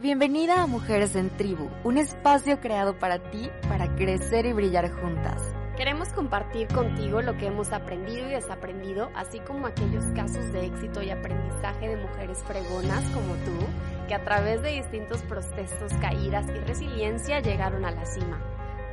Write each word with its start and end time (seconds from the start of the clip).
Bienvenida 0.00 0.62
a 0.62 0.68
Mujeres 0.68 1.16
en 1.16 1.28
Tribu, 1.28 1.68
un 1.82 1.98
espacio 1.98 2.60
creado 2.60 2.96
para 3.00 3.18
ti 3.18 3.50
para 3.68 3.96
crecer 3.96 4.46
y 4.46 4.52
brillar 4.52 4.88
juntas. 4.92 5.42
Queremos 5.76 6.10
compartir 6.10 6.68
contigo 6.68 7.20
lo 7.20 7.36
que 7.36 7.46
hemos 7.46 7.72
aprendido 7.72 8.28
y 8.28 8.30
desaprendido, 8.30 9.10
así 9.16 9.40
como 9.40 9.66
aquellos 9.66 10.04
casos 10.14 10.52
de 10.52 10.66
éxito 10.66 11.02
y 11.02 11.10
aprendizaje 11.10 11.88
de 11.88 11.96
mujeres 11.96 12.38
fregonas 12.44 13.02
como 13.10 13.34
tú, 13.44 13.58
que 14.06 14.14
a 14.14 14.22
través 14.22 14.62
de 14.62 14.70
distintos 14.70 15.20
procesos, 15.22 15.92
caídas 16.00 16.46
y 16.46 16.60
resiliencia 16.60 17.40
llegaron 17.40 17.84
a 17.84 17.90
la 17.90 18.06
cima. 18.06 18.40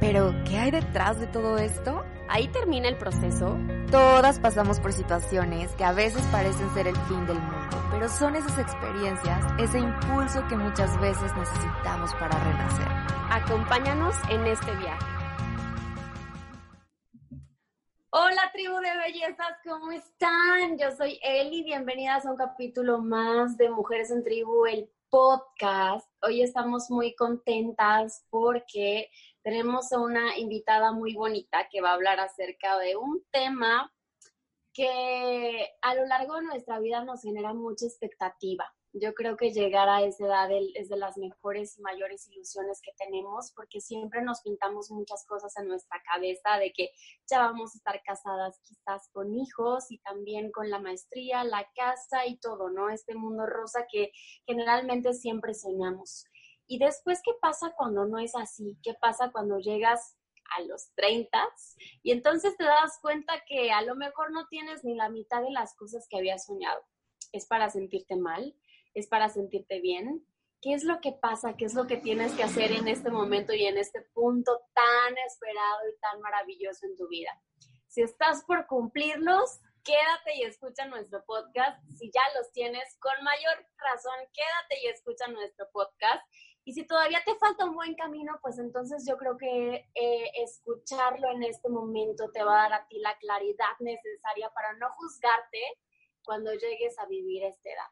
Pero, 0.07 0.35
¿qué 0.47 0.59
hay 0.59 0.69
detrás 0.69 1.19
de 1.19 1.25
todo 1.25 1.57
esto? 1.57 2.05
Ahí 2.29 2.47
termina 2.49 2.87
el 2.87 2.95
proceso. 2.95 3.57
Todas 3.89 4.39
pasamos 4.39 4.79
por 4.79 4.93
situaciones 4.93 5.71
que 5.77 5.83
a 5.83 5.93
veces 5.93 6.21
parecen 6.31 6.71
ser 6.75 6.87
el 6.87 6.95
fin 6.95 7.25
del 7.25 7.39
mundo, 7.39 7.83
pero 7.89 8.07
son 8.07 8.35
esas 8.35 8.55
experiencias, 8.59 9.43
ese 9.57 9.79
impulso 9.79 10.45
que 10.47 10.57
muchas 10.57 10.95
veces 11.01 11.35
necesitamos 11.35 12.13
para 12.19 12.37
renacer. 12.37 12.87
Acompáñanos 13.31 14.15
en 14.29 14.45
este 14.45 14.75
viaje. 14.75 15.05
Hola 18.11 18.51
tribu 18.53 18.75
de 18.75 18.97
bellezas, 19.07 19.57
¿cómo 19.63 19.91
están? 19.91 20.77
Yo 20.77 20.91
soy 20.91 21.19
Eli, 21.23 21.63
bienvenidas 21.63 22.27
a 22.27 22.29
un 22.29 22.37
capítulo 22.37 22.99
más 22.99 23.57
de 23.57 23.71
Mujeres 23.71 24.11
en 24.11 24.23
Tribu, 24.23 24.67
el 24.67 24.87
podcast. 25.09 26.07
Hoy 26.27 26.41
estamos 26.41 26.89
muy 26.89 27.13
contentas 27.13 28.25
porque 28.31 29.11
tenemos 29.43 29.91
a 29.91 29.99
una 29.99 30.39
invitada 30.39 30.91
muy 30.91 31.13
bonita 31.13 31.69
que 31.69 31.81
va 31.81 31.91
a 31.91 31.93
hablar 31.93 32.19
acerca 32.19 32.79
de 32.79 32.95
un 32.95 33.23
tema 33.29 33.93
que 34.73 35.69
a 35.83 35.93
lo 35.93 36.07
largo 36.07 36.33
de 36.35 36.41
nuestra 36.41 36.79
vida 36.79 37.03
nos 37.03 37.21
genera 37.21 37.53
mucha 37.53 37.85
expectativa. 37.85 38.74
Yo 38.97 39.13
creo 39.13 39.35
que 39.35 39.51
llegar 39.51 39.89
a 39.89 40.03
esa 40.03 40.25
edad 40.25 40.49
es 40.73 40.87
de 40.87 40.95
las 40.95 41.17
mejores 41.17 41.77
y 41.77 41.81
mayores 41.81 42.29
ilusiones 42.29 42.79
que 42.81 42.93
tenemos 42.97 43.51
porque 43.53 43.81
siempre 43.81 44.21
nos 44.21 44.39
pintamos 44.39 44.89
muchas 44.89 45.25
cosas 45.25 45.53
en 45.57 45.67
nuestra 45.67 46.01
cabeza 46.09 46.57
de 46.59 46.71
que 46.71 46.91
ya 47.29 47.39
vamos 47.39 47.75
a 47.75 47.77
estar 47.77 48.01
casadas 48.03 48.57
quizás 48.63 49.09
con 49.11 49.35
hijos 49.35 49.91
y 49.91 49.97
también 49.97 50.49
con 50.49 50.69
la 50.69 50.79
maestría, 50.79 51.43
la 51.43 51.69
casa 51.75 52.25
y 52.25 52.37
todo, 52.37 52.69
¿no? 52.69 52.89
Este 52.89 53.15
mundo 53.15 53.45
rosa 53.45 53.85
que 53.91 54.13
generalmente 54.45 55.13
siempre 55.13 55.53
soñamos. 55.53 56.23
Y 56.65 56.79
después, 56.79 57.19
¿qué 57.21 57.33
pasa 57.41 57.73
cuando 57.75 58.05
no 58.05 58.17
es 58.17 58.33
así? 58.33 58.77
¿Qué 58.81 58.93
pasa 58.93 59.29
cuando 59.29 59.59
llegas 59.59 60.15
a 60.57 60.61
los 60.61 60.93
30 60.95 61.37
y 62.01 62.11
entonces 62.13 62.55
te 62.55 62.63
das 62.63 62.97
cuenta 63.01 63.43
que 63.45 63.73
a 63.73 63.81
lo 63.81 63.95
mejor 63.95 64.31
no 64.31 64.47
tienes 64.47 64.85
ni 64.85 64.95
la 64.95 65.09
mitad 65.09 65.41
de 65.41 65.51
las 65.51 65.75
cosas 65.75 66.07
que 66.09 66.17
habías 66.17 66.45
soñado? 66.45 66.81
¿Es 67.33 67.45
para 67.45 67.69
sentirte 67.69 68.15
mal? 68.15 68.55
¿Es 68.95 69.07
para 69.07 69.27
sentirte 69.27 69.81
bien? 69.81 70.25
¿Qué 70.61 70.73
es 70.73 70.85
lo 70.85 71.01
que 71.01 71.11
pasa? 71.11 71.55
¿Qué 71.57 71.65
es 71.65 71.73
lo 71.73 71.85
que 71.85 71.97
tienes 71.97 72.31
que 72.31 72.43
hacer 72.43 72.71
en 72.71 72.87
este 72.87 73.11
momento 73.11 73.53
y 73.53 73.65
en 73.65 73.77
este 73.77 74.01
punto 74.13 74.61
tan 74.73 75.17
esperado 75.27 75.79
y 75.89 75.99
tan 75.99 76.21
maravilloso 76.21 76.85
en 76.87 76.95
tu 76.95 77.07
vida? 77.09 77.29
Si 77.87 78.01
estás 78.01 78.45
por 78.45 78.65
cumplirlos, 78.67 79.59
quédate 79.83 80.37
y 80.37 80.43
escucha 80.43 80.85
nuestro 80.85 81.25
podcast. 81.25 81.77
Si 81.97 82.09
ya 82.09 82.21
los 82.37 82.51
tienes, 82.53 82.97
con 82.99 83.13
mayor 83.21 83.67
razón, 83.77 84.15
quédate 84.33 84.81
y 84.81 84.87
escucha 84.87 85.27
nuestro 85.27 85.69
podcast. 85.73 86.25
Y 86.63 86.73
si 86.73 86.87
todavía 86.87 87.21
te 87.25 87.35
falta 87.35 87.65
un 87.65 87.75
buen 87.75 87.95
camino, 87.95 88.39
pues 88.41 88.57
entonces 88.57 89.05
yo 89.05 89.17
creo 89.17 89.37
que 89.37 89.89
eh, 89.93 90.31
escucharlo 90.41 91.31
en 91.31 91.43
este 91.43 91.67
momento 91.67 92.31
te 92.31 92.43
va 92.43 92.59
a 92.59 92.69
dar 92.69 92.81
a 92.81 92.87
ti 92.87 92.97
la 92.99 93.17
claridad 93.17 93.77
necesaria 93.81 94.49
para 94.51 94.71
no 94.77 94.89
juzgarte 94.91 95.59
cuando 96.23 96.53
llegues 96.53 96.97
a 96.97 97.05
vivir 97.07 97.43
esta 97.43 97.69
edad. 97.69 97.91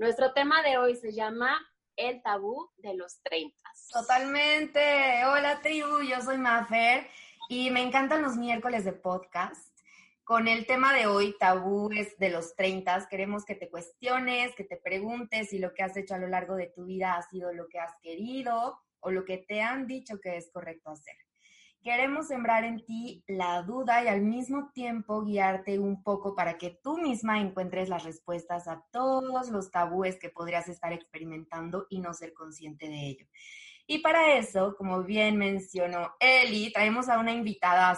Nuestro 0.00 0.32
tema 0.32 0.62
de 0.62 0.78
hoy 0.78 0.96
se 0.96 1.12
llama 1.12 1.60
el 1.94 2.22
tabú 2.22 2.70
de 2.78 2.94
los 2.94 3.20
30. 3.22 3.54
Totalmente. 3.92 4.80
Hola 5.26 5.60
tribu, 5.60 6.00
yo 6.00 6.22
soy 6.22 6.38
Mafer 6.38 7.06
y 7.50 7.68
me 7.68 7.82
encantan 7.82 8.22
los 8.22 8.38
miércoles 8.38 8.86
de 8.86 8.94
podcast 8.94 9.78
con 10.24 10.48
el 10.48 10.64
tema 10.64 10.94
de 10.94 11.06
hoy, 11.06 11.36
tabúes 11.38 12.16
de 12.16 12.30
los 12.30 12.56
30, 12.56 13.08
queremos 13.10 13.44
que 13.44 13.56
te 13.56 13.68
cuestiones, 13.68 14.54
que 14.54 14.64
te 14.64 14.78
preguntes 14.78 15.50
si 15.50 15.58
lo 15.58 15.74
que 15.74 15.82
has 15.82 15.94
hecho 15.98 16.14
a 16.14 16.18
lo 16.18 16.28
largo 16.28 16.56
de 16.56 16.68
tu 16.68 16.86
vida 16.86 17.16
ha 17.16 17.22
sido 17.28 17.52
lo 17.52 17.68
que 17.68 17.78
has 17.78 17.92
querido 18.00 18.80
o 19.00 19.10
lo 19.10 19.26
que 19.26 19.36
te 19.36 19.60
han 19.60 19.86
dicho 19.86 20.18
que 20.18 20.38
es 20.38 20.50
correcto 20.50 20.92
hacer. 20.92 21.16
Queremos 21.82 22.28
sembrar 22.28 22.64
en 22.64 22.84
ti 22.84 23.24
la 23.26 23.62
duda 23.62 24.04
y 24.04 24.08
al 24.08 24.20
mismo 24.20 24.70
tiempo 24.74 25.24
guiarte 25.24 25.78
un 25.78 26.02
poco 26.02 26.34
para 26.34 26.58
que 26.58 26.78
tú 26.82 26.98
misma 26.98 27.40
encuentres 27.40 27.88
las 27.88 28.04
respuestas 28.04 28.68
a 28.68 28.84
todos 28.90 29.48
los 29.48 29.70
tabúes 29.70 30.18
que 30.18 30.28
podrías 30.28 30.68
estar 30.68 30.92
experimentando 30.92 31.86
y 31.88 32.00
no 32.00 32.12
ser 32.12 32.34
consciente 32.34 32.86
de 32.86 33.06
ello. 33.06 33.26
Y 33.86 34.00
para 34.00 34.34
eso, 34.34 34.76
como 34.76 35.02
bien 35.04 35.38
mencionó 35.38 36.14
Eli, 36.20 36.70
traemos 36.70 37.08
a 37.08 37.18
una 37.18 37.32
invitada 37.32 37.90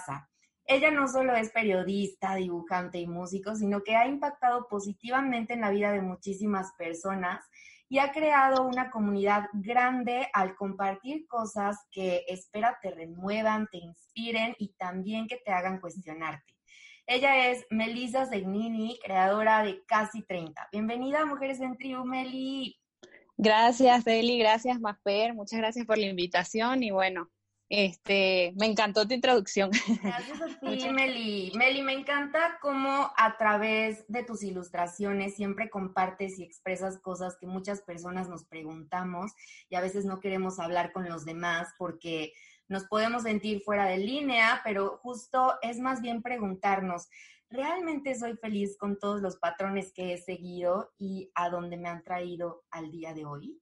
ella 0.66 0.90
no 0.90 1.08
solo 1.08 1.34
es 1.34 1.50
periodista, 1.50 2.36
dibujante 2.36 2.98
y 2.98 3.06
músico, 3.06 3.54
sino 3.54 3.82
que 3.82 3.96
ha 3.96 4.06
impactado 4.06 4.68
positivamente 4.68 5.54
en 5.54 5.60
la 5.60 5.70
vida 5.70 5.92
de 5.92 6.00
muchísimas 6.00 6.72
personas 6.78 7.44
y 7.88 7.98
ha 7.98 8.12
creado 8.12 8.66
una 8.66 8.90
comunidad 8.90 9.50
grande 9.52 10.28
al 10.32 10.54
compartir 10.54 11.26
cosas 11.26 11.76
que 11.90 12.24
espera 12.26 12.78
te 12.80 12.90
renuevan, 12.90 13.68
te 13.70 13.78
inspiren 13.78 14.54
y 14.58 14.72
también 14.78 15.26
que 15.26 15.36
te 15.36 15.50
hagan 15.52 15.78
cuestionarte. 15.78 16.54
Ella 17.06 17.50
es 17.50 17.66
Melissa 17.68 18.26
Zegnini, 18.26 18.98
creadora 19.04 19.62
de 19.62 19.84
Casi 19.84 20.22
30. 20.22 20.68
Bienvenida 20.72 21.26
Mujeres 21.26 21.60
en 21.60 21.76
Tribu, 21.76 22.04
Meli. 22.04 22.78
Gracias, 23.36 24.06
Eli, 24.06 24.38
gracias, 24.38 24.80
Mafer, 24.80 25.34
muchas 25.34 25.58
gracias 25.58 25.84
por 25.84 25.98
la 25.98 26.06
invitación 26.06 26.82
y 26.82 26.92
bueno, 26.92 27.28
este, 27.74 28.52
me 28.56 28.66
encantó 28.66 29.08
tu 29.08 29.14
introducción. 29.14 29.70
Gracias 30.02 30.42
a 30.42 30.46
ti, 30.60 30.90
Meli. 30.90 31.52
Meli, 31.54 31.80
me 31.80 31.94
encanta 31.94 32.58
cómo 32.60 33.10
a 33.16 33.38
través 33.38 34.04
de 34.08 34.22
tus 34.22 34.42
ilustraciones 34.42 35.36
siempre 35.36 35.70
compartes 35.70 36.38
y 36.38 36.44
expresas 36.44 36.98
cosas 36.98 37.38
que 37.40 37.46
muchas 37.46 37.80
personas 37.80 38.28
nos 38.28 38.44
preguntamos 38.44 39.32
y 39.70 39.76
a 39.76 39.80
veces 39.80 40.04
no 40.04 40.20
queremos 40.20 40.58
hablar 40.58 40.92
con 40.92 41.08
los 41.08 41.24
demás 41.24 41.68
porque 41.78 42.34
nos 42.68 42.84
podemos 42.84 43.22
sentir 43.22 43.62
fuera 43.62 43.86
de 43.86 43.96
línea, 43.96 44.60
pero 44.64 44.98
justo 45.02 45.54
es 45.62 45.78
más 45.78 46.02
bien 46.02 46.20
preguntarnos, 46.20 47.08
¿realmente 47.48 48.14
soy 48.14 48.36
feliz 48.36 48.76
con 48.76 48.98
todos 48.98 49.22
los 49.22 49.36
patrones 49.36 49.94
que 49.94 50.12
he 50.12 50.18
seguido 50.18 50.92
y 50.98 51.30
a 51.34 51.48
dónde 51.48 51.78
me 51.78 51.88
han 51.88 52.04
traído 52.04 52.64
al 52.70 52.90
día 52.90 53.14
de 53.14 53.24
hoy? 53.24 53.61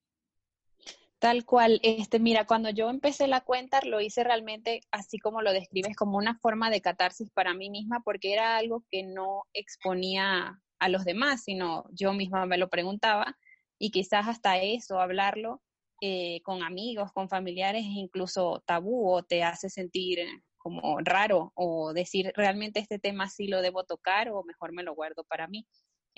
Tal 1.20 1.44
cual, 1.44 1.81
este, 1.82 2.19
mira, 2.19 2.47
cuando 2.47 2.70
yo 2.70 2.88
empecé 2.88 3.26
la 3.28 3.42
cuenta 3.42 3.81
lo 3.84 4.00
hice 4.00 4.25
realmente 4.25 4.81
así 4.91 5.19
como 5.19 5.42
lo 5.42 5.53
describes, 5.53 5.94
como 5.94 6.16
una 6.16 6.38
forma 6.38 6.70
de 6.70 6.81
catarsis 6.81 7.31
para 7.31 7.53
mí 7.53 7.69
misma, 7.69 8.00
porque 8.03 8.32
era 8.32 8.56
algo 8.56 8.84
que 8.91 9.03
no 9.03 9.42
exponía 9.53 10.59
a 10.78 10.88
los 10.88 11.04
demás, 11.04 11.42
sino 11.44 11.84
yo 11.92 12.14
misma 12.14 12.47
me 12.47 12.56
lo 12.56 12.70
preguntaba 12.70 13.36
y 13.78 13.91
quizás 13.91 14.28
hasta 14.28 14.59
eso, 14.62 14.98
hablarlo 14.98 15.60
eh, 16.00 16.41
con 16.42 16.62
amigos, 16.62 17.12
con 17.12 17.28
familiares, 17.28 17.83
es 17.83 17.92
incluso 17.97 18.62
tabú 18.66 19.10
o 19.12 19.22
te 19.22 19.42
hace 19.42 19.68
sentir 19.68 20.21
como 20.56 20.98
raro 21.00 21.53
o 21.54 21.92
decir 21.92 22.33
realmente 22.34 22.80
este 22.80 22.98
tema 22.98 23.28
sí 23.28 23.47
lo 23.47 23.60
debo 23.60 23.84
tocar 23.84 24.30
o 24.30 24.42
mejor 24.45 24.72
me 24.72 24.83
lo 24.83 24.95
guardo 24.95 25.24
para 25.24 25.48
mí. 25.48 25.66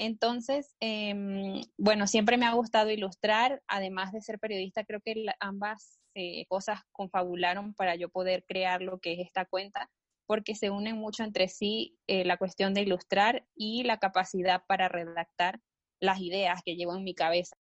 Entonces, 0.05 0.75
em, 0.81 1.63
bueno, 1.79 2.09
siempre 2.09 2.37
me 2.37 2.45
ha 2.45 2.55
gustado 2.55 2.91
ilustrar, 2.91 3.63
además 3.69 4.11
de 4.11 4.21
ser 4.21 4.41
periodista, 4.41 4.83
creo 4.83 5.01
que 5.01 5.15
ambas 5.39 6.01
eh, 6.17 6.45
cosas 6.47 6.81
confabularon 6.91 7.73
para 7.75 7.95
yo 7.95 8.09
poder 8.09 8.45
crear 8.49 8.83
lo 8.83 8.99
que 8.99 9.13
es 9.13 9.21
esta 9.21 9.45
cuenta, 9.45 9.89
porque 10.27 10.57
se 10.57 10.71
unen 10.71 10.97
mucho 10.97 11.23
entre 11.23 11.47
sí 11.47 12.01
eh, 12.09 12.25
la 12.25 12.37
cuestión 12.37 12.75
de 12.75 12.81
ilustrar 12.81 13.47
y 13.55 13.85
la 13.85 13.99
capacidad 13.99 14.65
para 14.67 14.89
redactar 14.89 15.61
las 16.01 16.19
ideas 16.21 16.63
que 16.65 16.75
llevo 16.75 16.97
en 16.97 17.05
mi 17.05 17.15
cabeza. 17.15 17.57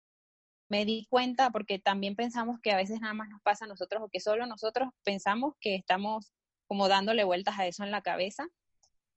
Me 0.70 0.86
di 0.86 1.08
cuenta 1.10 1.50
porque 1.50 1.78
también 1.78 2.16
pensamos 2.16 2.62
que 2.62 2.72
a 2.72 2.78
veces 2.78 3.02
nada 3.02 3.14
más 3.14 3.28
nos 3.28 3.42
pasa 3.42 3.66
a 3.66 3.68
nosotros 3.68 4.02
o 4.02 4.08
que 4.08 4.22
solo 4.22 4.46
nosotros 4.46 4.88
pensamos 5.04 5.56
que 5.60 5.76
estamos 5.76 6.32
como 6.68 6.88
dándole 6.88 7.26
vueltas 7.26 7.60
a 7.60 7.68
eso 7.68 7.84
en 7.84 7.92
la 7.92 8.02
cabeza 8.02 8.48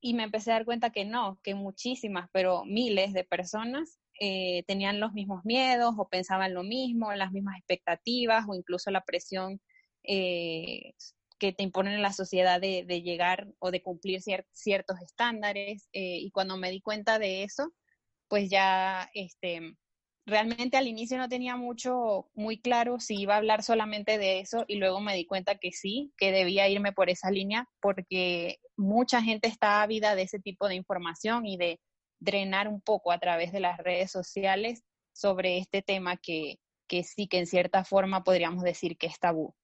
y 0.02 0.14
me 0.14 0.24
empecé 0.24 0.50
a 0.50 0.54
dar 0.54 0.64
cuenta 0.64 0.90
que 0.90 1.04
no, 1.04 1.38
que 1.44 1.54
muchísimas, 1.54 2.28
pero 2.32 2.64
miles 2.64 3.12
de 3.12 3.22
personas 3.22 4.00
eh, 4.20 4.64
tenían 4.66 4.98
los 4.98 5.12
mismos 5.12 5.44
miedos 5.44 5.94
o 5.96 6.08
pensaban 6.08 6.54
lo 6.54 6.64
mismo, 6.64 7.12
las 7.12 7.30
mismas 7.30 7.56
expectativas 7.56 8.44
o 8.48 8.54
incluso 8.54 8.90
la 8.90 9.04
presión 9.04 9.60
eh, 10.02 10.94
que 11.38 11.52
te 11.52 11.62
imponen 11.62 11.94
en 11.94 12.02
la 12.02 12.12
sociedad 12.12 12.60
de, 12.60 12.84
llegar 13.02 13.46
o 13.60 13.70
de 13.70 13.80
cumplir 13.80 14.20
ciertos 14.20 15.00
estándares. 15.00 15.88
Eh, 15.92 16.18
y 16.18 16.30
cuando 16.32 16.56
me 16.56 16.70
di 16.70 16.80
cuenta 16.80 17.20
de 17.20 17.44
eso, 17.44 17.72
pues 18.28 18.50
ya 18.50 19.08
este, 19.14 19.76
realmente 20.26 20.76
al 20.76 20.88
inicio 20.88 21.16
no 21.16 21.28
tenía 21.28 21.56
mucho, 21.56 22.28
muy 22.34 22.60
claro 22.60 22.98
si 22.98 23.20
iba 23.20 23.34
a 23.34 23.38
hablar 23.38 23.62
solamente 23.62 24.18
de 24.18 24.40
eso 24.40 24.64
y 24.66 24.76
luego 24.76 25.00
me 25.00 25.14
di 25.14 25.26
cuenta 25.26 25.58
que 25.58 25.70
sí, 25.70 26.12
que 26.16 26.32
debía 26.32 26.68
irme 26.68 26.92
por 26.92 27.08
esa 27.08 27.30
línea 27.30 27.68
porque 27.80 28.58
mucha 28.76 29.22
gente 29.22 29.48
está 29.48 29.82
ávida 29.82 30.14
de 30.14 30.22
ese 30.22 30.38
tipo 30.38 30.68
de 30.68 30.74
información 30.74 31.46
y 31.46 31.56
de 31.56 31.80
drenar 32.20 32.68
un 32.68 32.80
poco 32.80 33.12
a 33.12 33.18
través 33.18 33.52
de 33.52 33.60
las 33.60 33.78
redes 33.78 34.10
sociales 34.10 34.82
sobre 35.12 35.58
este 35.58 35.82
tema 35.82 36.16
que, 36.16 36.58
que 36.88 37.02
sí 37.02 37.26
que 37.26 37.38
en 37.38 37.46
cierta 37.46 37.84
forma 37.84 38.24
podríamos 38.24 38.62
decir 38.62 38.96
que 38.96 39.06
es 39.06 39.18
tabú. 39.18 39.54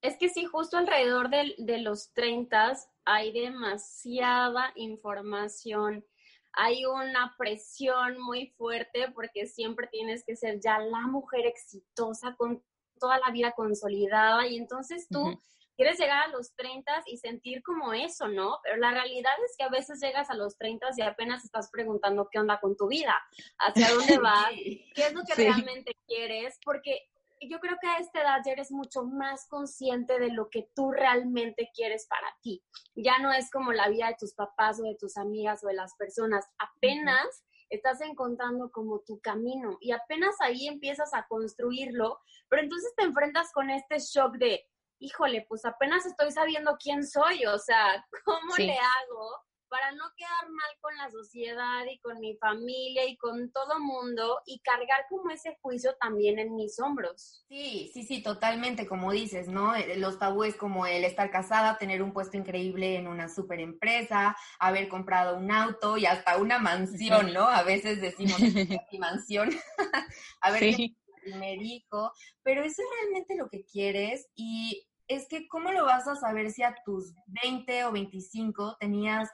Es 0.00 0.16
que 0.16 0.28
sí, 0.28 0.44
justo 0.44 0.76
alrededor 0.76 1.28
de, 1.28 1.54
de 1.58 1.78
los 1.78 2.12
30 2.12 2.76
hay 3.04 3.32
demasiada 3.32 4.72
información 4.76 6.04
hay 6.52 6.84
una 6.86 7.34
presión 7.38 8.20
muy 8.20 8.48
fuerte 8.56 9.10
porque 9.14 9.46
siempre 9.46 9.86
tienes 9.86 10.24
que 10.24 10.34
ser 10.34 10.58
ya 10.60 10.78
la 10.80 11.02
mujer 11.02 11.46
exitosa 11.46 12.34
con 12.36 12.62
toda 12.98 13.18
la 13.20 13.30
vida 13.30 13.52
consolidada 13.52 14.46
y 14.46 14.56
entonces 14.56 15.06
tú 15.08 15.38
quieres 15.78 15.96
llegar 16.00 16.24
a 16.24 16.28
los 16.28 16.52
30 16.56 17.04
y 17.06 17.18
sentir 17.18 17.62
como 17.62 17.92
eso, 17.92 18.26
¿no? 18.26 18.58
Pero 18.64 18.78
la 18.78 18.90
realidad 18.90 19.32
es 19.46 19.54
que 19.56 19.62
a 19.62 19.68
veces 19.68 20.00
llegas 20.00 20.28
a 20.28 20.34
los 20.34 20.58
30 20.58 20.88
y 20.96 21.02
apenas 21.02 21.44
estás 21.44 21.70
preguntando 21.70 22.28
qué 22.32 22.40
onda 22.40 22.58
con 22.58 22.76
tu 22.76 22.88
vida, 22.88 23.14
hacia 23.58 23.88
dónde 23.94 24.18
vas, 24.18 24.50
qué 24.50 25.06
es 25.06 25.12
lo 25.14 25.22
que 25.22 25.36
realmente 25.36 25.92
quieres, 26.08 26.58
porque 26.64 27.08
yo 27.42 27.60
creo 27.60 27.76
que 27.80 27.86
a 27.86 27.98
esta 27.98 28.22
edad 28.22 28.40
ya 28.44 28.52
eres 28.52 28.72
mucho 28.72 29.04
más 29.04 29.46
consciente 29.46 30.18
de 30.18 30.32
lo 30.32 30.50
que 30.50 30.68
tú 30.74 30.90
realmente 30.90 31.70
quieres 31.72 32.08
para 32.08 32.26
ti. 32.42 32.60
Ya 32.96 33.20
no 33.20 33.32
es 33.32 33.48
como 33.52 33.72
la 33.72 33.88
vida 33.88 34.08
de 34.08 34.16
tus 34.18 34.34
papás 34.34 34.80
o 34.80 34.82
de 34.82 34.96
tus 34.96 35.16
amigas 35.16 35.62
o 35.62 35.68
de 35.68 35.74
las 35.74 35.94
personas. 35.94 36.44
Apenas 36.58 37.44
estás 37.70 38.00
encontrando 38.00 38.72
como 38.72 38.98
tu 39.06 39.20
camino 39.20 39.78
y 39.80 39.92
apenas 39.92 40.34
ahí 40.40 40.66
empiezas 40.66 41.14
a 41.14 41.28
construirlo, 41.28 42.18
pero 42.48 42.62
entonces 42.62 42.92
te 42.96 43.04
enfrentas 43.04 43.52
con 43.52 43.70
este 43.70 43.98
shock 44.00 44.36
de, 44.38 44.66
híjole, 44.98 45.46
pues 45.48 45.64
apenas 45.64 46.06
estoy 46.06 46.30
sabiendo 46.30 46.76
quién 46.82 47.06
soy, 47.06 47.44
o 47.46 47.58
sea, 47.58 48.04
¿cómo 48.24 48.56
le 48.56 48.72
hago 48.72 49.48
para 49.68 49.92
no 49.92 50.04
quedar 50.16 50.50
mal 50.50 50.70
con 50.80 50.96
la 50.96 51.10
sociedad 51.10 51.84
y 51.90 51.98
con 52.00 52.18
mi 52.20 52.36
familia 52.36 53.06
y 53.06 53.16
con 53.16 53.50
todo 53.52 53.78
mundo 53.80 54.40
y 54.46 54.60
cargar 54.60 55.04
como 55.08 55.30
ese 55.30 55.56
juicio 55.60 55.94
también 56.00 56.38
en 56.38 56.54
mis 56.54 56.78
hombros. 56.80 57.44
Sí, 57.48 57.90
sí, 57.92 58.02
sí, 58.02 58.22
totalmente, 58.22 58.86
como 58.86 59.12
dices, 59.12 59.48
¿no? 59.48 59.74
Eh, 59.74 59.96
los 59.96 60.18
tabúes 60.18 60.56
como 60.56 60.86
el 60.86 61.04
estar 61.04 61.30
casada, 61.30 61.78
tener 61.78 62.02
un 62.02 62.12
puesto 62.12 62.36
increíble 62.36 62.96
en 62.96 63.06
una 63.06 63.28
super 63.28 63.60
empresa, 63.60 64.36
haber 64.58 64.88
comprado 64.88 65.36
un 65.36 65.50
auto 65.50 65.96
y 65.96 66.06
hasta 66.06 66.38
una 66.38 66.58
mansión, 66.58 67.32
¿no? 67.32 67.46
A 67.48 67.62
veces 67.62 68.00
decimos 68.00 68.38
mi 68.92 68.98
mansión, 68.98 69.50
haber 70.40 70.74
sí. 70.74 70.97
Primer 71.30 71.62
hijo, 71.62 72.12
pero 72.42 72.62
eso 72.62 72.82
es 72.82 72.88
realmente 73.00 73.36
lo 73.36 73.48
que 73.48 73.64
quieres 73.64 74.28
y 74.34 74.86
es 75.06 75.26
que 75.26 75.48
¿cómo 75.48 75.72
lo 75.72 75.84
vas 75.84 76.06
a 76.06 76.16
saber 76.16 76.50
si 76.50 76.62
a 76.62 76.74
tus 76.84 77.14
20 77.26 77.84
o 77.86 77.92
25 77.92 78.76
tenías 78.78 79.30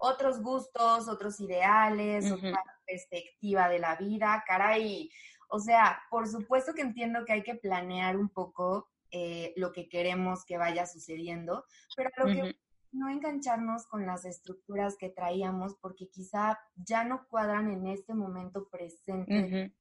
otros 0.00 0.42
gustos, 0.42 1.08
otros 1.08 1.40
ideales, 1.40 2.32
otra 2.32 2.62
perspectiva 2.86 3.68
de 3.68 3.78
la 3.78 3.96
vida, 3.96 4.42
caray. 4.46 5.10
O 5.48 5.60
sea, 5.60 6.00
por 6.10 6.26
supuesto 6.26 6.72
que 6.74 6.80
entiendo 6.80 7.24
que 7.24 7.34
hay 7.34 7.42
que 7.42 7.54
planear 7.54 8.16
un 8.16 8.30
poco 8.30 8.88
eh, 9.10 9.52
lo 9.56 9.72
que 9.72 9.88
queremos 9.88 10.44
que 10.46 10.56
vaya 10.56 10.86
sucediendo, 10.86 11.64
pero 11.96 12.10
lo 12.16 12.26
que 12.26 12.56
no 12.92 13.08
engancharnos 13.08 13.86
con 13.86 14.06
las 14.06 14.24
estructuras 14.24 14.96
que 14.96 15.10
traíamos 15.10 15.76
porque 15.80 16.08
quizá 16.08 16.58
ya 16.76 17.04
no 17.04 17.26
cuadran 17.28 17.70
en 17.70 17.86
este 17.86 18.14
momento 18.14 18.68
presente 18.68 19.74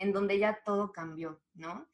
en 0.00 0.12
donde 0.12 0.38
ya 0.38 0.58
todo 0.64 0.90
cambió, 0.90 1.40
¿no? 1.54 1.86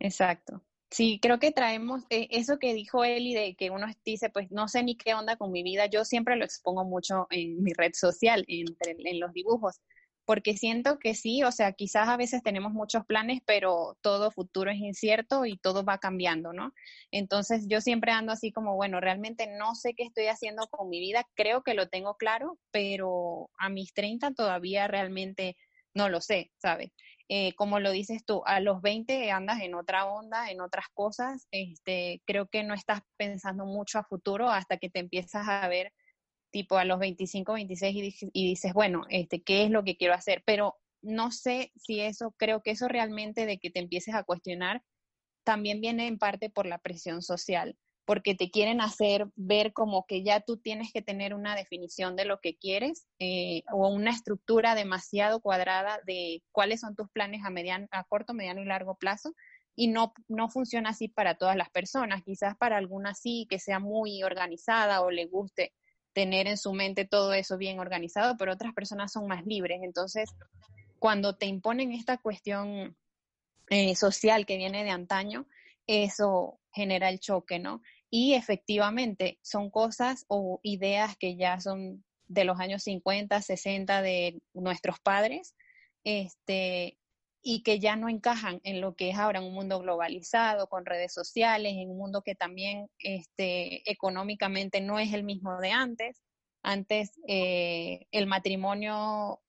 Exacto. 0.00 0.62
Sí, 0.90 1.18
creo 1.20 1.38
que 1.38 1.52
traemos 1.52 2.04
eh, 2.10 2.28
eso 2.30 2.58
que 2.58 2.72
dijo 2.72 3.04
Eli 3.04 3.34
de 3.34 3.54
que 3.56 3.70
uno 3.70 3.86
dice, 4.04 4.30
pues 4.30 4.50
no 4.50 4.68
sé 4.68 4.82
ni 4.82 4.96
qué 4.96 5.14
onda 5.14 5.36
con 5.36 5.52
mi 5.52 5.62
vida, 5.62 5.86
yo 5.86 6.04
siempre 6.04 6.36
lo 6.36 6.44
expongo 6.44 6.84
mucho 6.84 7.26
en 7.30 7.62
mi 7.62 7.72
red 7.72 7.92
social, 7.94 8.44
en 8.48 9.20
los 9.20 9.32
dibujos, 9.32 9.80
porque 10.24 10.56
siento 10.56 10.98
que 10.98 11.14
sí, 11.14 11.42
o 11.44 11.52
sea, 11.52 11.72
quizás 11.72 12.08
a 12.08 12.16
veces 12.16 12.42
tenemos 12.42 12.72
muchos 12.72 13.04
planes, 13.06 13.40
pero 13.46 13.96
todo 14.00 14.30
futuro 14.30 14.70
es 14.70 14.78
incierto 14.78 15.44
y 15.44 15.58
todo 15.58 15.84
va 15.84 15.98
cambiando, 15.98 16.52
¿no? 16.52 16.72
Entonces 17.10 17.66
yo 17.68 17.80
siempre 17.80 18.12
ando 18.12 18.32
así 18.32 18.52
como, 18.52 18.74
bueno, 18.74 19.00
realmente 19.00 19.46
no 19.58 19.74
sé 19.74 19.94
qué 19.94 20.04
estoy 20.04 20.26
haciendo 20.26 20.66
con 20.68 20.88
mi 20.88 21.00
vida, 21.00 21.26
creo 21.34 21.62
que 21.62 21.74
lo 21.74 21.88
tengo 21.88 22.16
claro, 22.16 22.58
pero 22.70 23.50
a 23.58 23.68
mis 23.68 23.92
30 23.92 24.32
todavía 24.32 24.88
realmente 24.88 25.56
no 25.94 26.08
lo 26.08 26.20
sé, 26.20 26.52
¿sabes? 26.58 26.90
Eh, 27.28 27.54
como 27.54 27.80
lo 27.80 27.90
dices 27.90 28.24
tú, 28.24 28.42
a 28.46 28.60
los 28.60 28.80
20 28.82 29.30
andas 29.32 29.60
en 29.60 29.74
otra 29.74 30.06
onda, 30.06 30.50
en 30.50 30.60
otras 30.60 30.86
cosas, 30.94 31.48
este, 31.50 32.22
creo 32.24 32.46
que 32.46 32.62
no 32.62 32.74
estás 32.74 33.00
pensando 33.16 33.66
mucho 33.66 33.98
a 33.98 34.04
futuro 34.04 34.48
hasta 34.48 34.76
que 34.76 34.90
te 34.90 35.00
empiezas 35.00 35.48
a 35.48 35.66
ver 35.68 35.92
tipo 36.52 36.78
a 36.78 36.84
los 36.84 36.98
25, 37.00 37.54
26 37.54 37.96
y, 37.96 38.30
y 38.32 38.48
dices, 38.48 38.72
bueno, 38.72 39.02
este, 39.10 39.42
¿qué 39.42 39.64
es 39.64 39.70
lo 39.70 39.84
que 39.84 39.96
quiero 39.96 40.14
hacer? 40.14 40.42
Pero 40.46 40.76
no 41.02 41.32
sé 41.32 41.72
si 41.76 42.00
eso, 42.00 42.34
creo 42.38 42.62
que 42.62 42.70
eso 42.72 42.88
realmente 42.88 43.44
de 43.46 43.58
que 43.58 43.70
te 43.70 43.80
empieces 43.80 44.14
a 44.14 44.24
cuestionar 44.24 44.82
también 45.44 45.80
viene 45.80 46.06
en 46.06 46.18
parte 46.18 46.50
por 46.50 46.66
la 46.66 46.78
presión 46.78 47.22
social 47.22 47.76
porque 48.06 48.36
te 48.36 48.50
quieren 48.50 48.80
hacer 48.80 49.26
ver 49.34 49.72
como 49.72 50.06
que 50.06 50.22
ya 50.22 50.40
tú 50.40 50.56
tienes 50.56 50.92
que 50.92 51.02
tener 51.02 51.34
una 51.34 51.56
definición 51.56 52.14
de 52.14 52.24
lo 52.24 52.40
que 52.40 52.56
quieres 52.56 53.08
eh, 53.18 53.64
o 53.72 53.88
una 53.88 54.12
estructura 54.12 54.76
demasiado 54.76 55.40
cuadrada 55.40 56.00
de 56.06 56.42
cuáles 56.52 56.80
son 56.80 56.94
tus 56.94 57.10
planes 57.10 57.42
a, 57.44 57.50
mediano, 57.50 57.88
a 57.90 58.04
corto, 58.04 58.32
mediano 58.32 58.62
y 58.62 58.64
largo 58.64 58.94
plazo. 58.94 59.34
Y 59.74 59.88
no, 59.88 60.14
no 60.28 60.48
funciona 60.48 60.90
así 60.90 61.08
para 61.08 61.34
todas 61.34 61.56
las 61.56 61.68
personas. 61.68 62.22
Quizás 62.22 62.56
para 62.56 62.76
algunas 62.76 63.18
sí, 63.20 63.46
que 63.50 63.58
sea 63.58 63.80
muy 63.80 64.22
organizada 64.22 65.02
o 65.02 65.10
le 65.10 65.26
guste 65.26 65.74
tener 66.12 66.46
en 66.46 66.56
su 66.56 66.72
mente 66.72 67.04
todo 67.06 67.34
eso 67.34 67.58
bien 67.58 67.80
organizado, 67.80 68.36
pero 68.38 68.52
otras 68.52 68.72
personas 68.72 69.12
son 69.12 69.26
más 69.26 69.44
libres. 69.44 69.80
Entonces, 69.82 70.30
cuando 71.00 71.36
te 71.36 71.46
imponen 71.46 71.92
esta 71.92 72.18
cuestión 72.18 72.96
eh, 73.68 73.96
social 73.96 74.46
que 74.46 74.56
viene 74.56 74.84
de 74.84 74.90
antaño, 74.90 75.46
eso 75.86 76.60
genera 76.72 77.08
el 77.08 77.20
choque, 77.20 77.58
¿no? 77.58 77.80
Y 78.10 78.34
efectivamente 78.34 79.38
son 79.42 79.70
cosas 79.70 80.24
o 80.28 80.60
ideas 80.62 81.16
que 81.16 81.36
ya 81.36 81.60
son 81.60 82.04
de 82.28 82.44
los 82.44 82.58
años 82.60 82.82
50, 82.84 83.40
60 83.42 84.02
de 84.02 84.40
nuestros 84.54 85.00
padres, 85.00 85.54
este, 86.04 86.98
y 87.42 87.62
que 87.62 87.78
ya 87.78 87.96
no 87.96 88.08
encajan 88.08 88.60
en 88.64 88.80
lo 88.80 88.94
que 88.96 89.10
es 89.10 89.18
ahora 89.18 89.40
un 89.40 89.54
mundo 89.54 89.78
globalizado, 89.78 90.68
con 90.68 90.84
redes 90.84 91.12
sociales, 91.12 91.74
en 91.76 91.90
un 91.90 91.98
mundo 91.98 92.22
que 92.22 92.34
también 92.34 92.88
este, 92.98 93.88
económicamente 93.90 94.80
no 94.80 94.98
es 94.98 95.12
el 95.12 95.22
mismo 95.22 95.60
de 95.60 95.70
antes. 95.70 96.22
Antes 96.62 97.12
eh, 97.28 98.06
el 98.10 98.26
matrimonio 98.26 99.40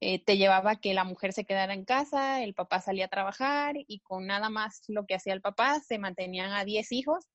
eh, 0.00 0.22
te 0.24 0.36
llevaba 0.36 0.76
que 0.76 0.94
la 0.94 1.02
mujer 1.02 1.32
se 1.32 1.44
quedara 1.44 1.74
en 1.74 1.84
casa, 1.84 2.42
el 2.44 2.54
papá 2.54 2.80
salía 2.80 3.06
a 3.06 3.08
trabajar 3.08 3.74
y 3.76 3.98
con 4.00 4.26
nada 4.26 4.48
más 4.48 4.82
lo 4.86 5.04
que 5.06 5.16
hacía 5.16 5.32
el 5.32 5.40
papá 5.40 5.80
se 5.80 5.98
mantenían 5.98 6.52
a 6.52 6.64
10 6.64 6.92
hijos 6.92 7.26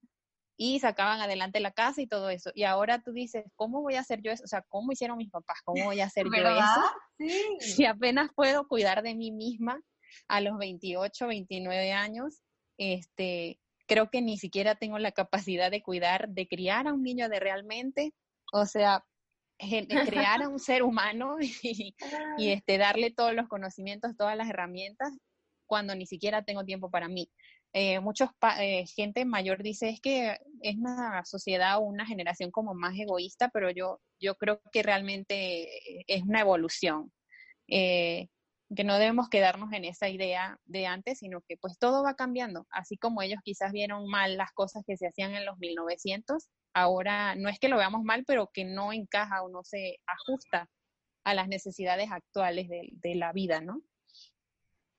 y 0.57 0.79
sacaban 0.79 1.21
adelante 1.21 1.59
la 1.59 1.71
casa 1.71 2.01
y 2.01 2.07
todo 2.07 2.31
eso. 2.31 2.51
Y 2.55 2.63
ahora 2.63 2.99
tú 2.99 3.13
dices, 3.13 3.45
¿cómo 3.55 3.81
voy 3.81 3.93
a 3.93 3.99
hacer 3.99 4.21
yo 4.23 4.31
eso? 4.31 4.43
O 4.43 4.47
sea, 4.47 4.63
¿cómo 4.67 4.91
hicieron 4.91 5.17
mis 5.17 5.29
papás? 5.29 5.59
¿Cómo 5.63 5.85
voy 5.85 6.01
a 6.01 6.05
hacer 6.05 6.25
yo 6.25 6.49
eso? 6.49 6.81
Sí. 7.17 7.57
Si 7.59 7.85
apenas 7.85 8.31
puedo 8.35 8.67
cuidar 8.67 9.03
de 9.03 9.13
mí 9.13 9.31
misma 9.31 9.79
a 10.27 10.41
los 10.41 10.57
28, 10.57 11.27
29 11.27 11.91
años, 11.91 12.41
este, 12.79 13.59
creo 13.85 14.09
que 14.09 14.21
ni 14.23 14.37
siquiera 14.37 14.75
tengo 14.75 14.97
la 14.97 15.11
capacidad 15.11 15.69
de 15.69 15.83
cuidar, 15.83 16.29
de 16.29 16.47
criar 16.47 16.87
a 16.87 16.93
un 16.93 17.03
niño 17.03 17.29
de 17.29 17.39
realmente, 17.39 18.13
o 18.51 18.65
sea, 18.65 19.05
crear 19.57 20.41
a 20.41 20.49
un 20.49 20.59
ser 20.59 20.81
humano 20.81 21.37
y, 21.63 21.95
y 22.37 22.49
este, 22.49 22.79
darle 22.79 23.11
todos 23.11 23.35
los 23.35 23.47
conocimientos, 23.47 24.17
todas 24.17 24.35
las 24.35 24.49
herramientas, 24.49 25.13
cuando 25.67 25.93
ni 25.93 26.07
siquiera 26.07 26.43
tengo 26.43 26.63
tiempo 26.63 26.89
para 26.89 27.09
mí 27.09 27.29
eh, 27.79 27.99
muchos 27.99 28.31
eh, 28.59 28.87
gente 28.87 29.23
mayor 29.23 29.61
dice 29.61 29.89
es 29.89 30.01
que 30.01 30.39
es 30.61 30.75
una 30.77 31.23
sociedad 31.25 31.77
o 31.77 31.81
una 31.81 32.07
generación 32.07 32.49
como 32.49 32.73
más 32.73 32.97
egoísta, 32.97 33.49
pero 33.49 33.69
yo, 33.69 34.01
yo 34.19 34.33
creo 34.33 34.59
que 34.71 34.81
realmente 34.81 35.69
es 36.07 36.23
una 36.23 36.41
evolución. 36.41 37.13
Eh, 37.67 38.29
que 38.75 38.83
no 38.83 38.95
debemos 38.97 39.29
quedarnos 39.29 39.71
en 39.73 39.85
esa 39.85 40.09
idea 40.09 40.59
de 40.65 40.87
antes, 40.87 41.19
sino 41.19 41.41
que 41.41 41.55
pues 41.57 41.77
todo 41.77 42.03
va 42.03 42.15
cambiando. 42.15 42.65
Así 42.71 42.97
como 42.97 43.21
ellos 43.21 43.39
quizás 43.43 43.71
vieron 43.71 44.09
mal 44.09 44.37
las 44.37 44.51
cosas 44.53 44.83
que 44.85 44.97
se 44.97 45.07
hacían 45.07 45.35
en 45.35 45.45
los 45.45 45.59
1900, 45.59 46.49
ahora 46.73 47.35
no 47.35 47.47
es 47.47 47.59
que 47.59 47.69
lo 47.69 47.77
veamos 47.77 48.03
mal, 48.03 48.23
pero 48.25 48.49
que 48.51 48.65
no 48.65 48.91
encaja 48.91 49.43
o 49.43 49.49
no 49.49 49.63
se 49.63 49.99
ajusta 50.07 50.67
a 51.23 51.33
las 51.35 51.47
necesidades 51.47 52.11
actuales 52.11 52.69
de, 52.69 52.89
de 52.93 53.13
la 53.13 53.33
vida, 53.33 53.61
¿no? 53.61 53.83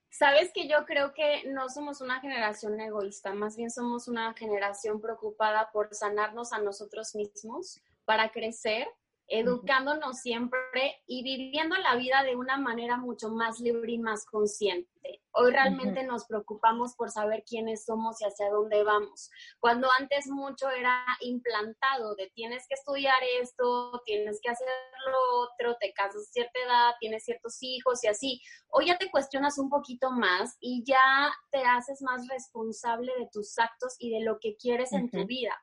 Sabes 0.09 0.51
que 0.53 0.67
yo 0.67 0.85
creo 0.85 1.13
que 1.13 1.43
no 1.45 1.69
somos 1.69 2.01
una 2.01 2.19
generación 2.19 2.79
egoísta, 2.81 3.33
más 3.33 3.55
bien 3.55 3.69
somos 3.69 4.07
una 4.07 4.33
generación 4.33 4.99
preocupada 4.99 5.71
por 5.71 5.93
sanarnos 5.93 6.51
a 6.51 6.59
nosotros 6.59 7.15
mismos 7.15 7.81
para 8.05 8.29
crecer 8.29 8.87
educándonos 9.29 10.19
siempre 10.19 11.01
y 11.05 11.23
viviendo 11.23 11.75
la 11.77 11.95
vida 11.95 12.23
de 12.23 12.35
una 12.35 12.57
manera 12.57 12.97
mucho 12.97 13.29
más 13.29 13.59
libre 13.59 13.93
y 13.93 13.99
más 13.99 14.25
consciente. 14.25 14.89
Hoy 15.31 15.51
realmente 15.51 16.03
nos 16.03 16.25
preocupamos 16.25 16.95
por 16.95 17.11
saber 17.11 17.43
quiénes 17.47 17.85
somos 17.85 18.19
y 18.19 18.25
hacia 18.25 18.49
dónde 18.49 18.83
vamos. 18.83 19.29
Cuando 19.59 19.87
antes 19.99 20.27
mucho 20.27 20.69
era 20.69 21.05
implantado 21.21 22.15
de 22.15 22.29
tienes 22.33 22.65
que 22.67 22.73
estudiar 22.73 23.17
esto, 23.39 24.01
tienes 24.05 24.39
que 24.41 24.49
hacer 24.49 24.67
lo 25.11 25.41
otro, 25.41 25.77
te 25.79 25.93
casas 25.93 26.23
a 26.27 26.31
cierta 26.31 26.59
edad, 26.59 26.91
tienes 26.99 27.23
ciertos 27.23 27.57
hijos 27.61 28.03
y 28.03 28.07
así. 28.07 28.41
Hoy 28.69 28.87
ya 28.87 28.97
te 28.97 29.09
cuestionas 29.11 29.57
un 29.59 29.69
poquito 29.69 30.11
más 30.11 30.57
y 30.59 30.83
ya 30.85 31.31
te 31.51 31.63
haces 31.63 32.01
más 32.01 32.27
responsable 32.27 33.11
de 33.19 33.29
tus 33.31 33.57
actos 33.59 33.95
y 33.99 34.11
de 34.11 34.21
lo 34.21 34.39
que 34.39 34.57
quieres 34.57 34.91
en 34.93 35.09
tu 35.09 35.25
vida. 35.25 35.55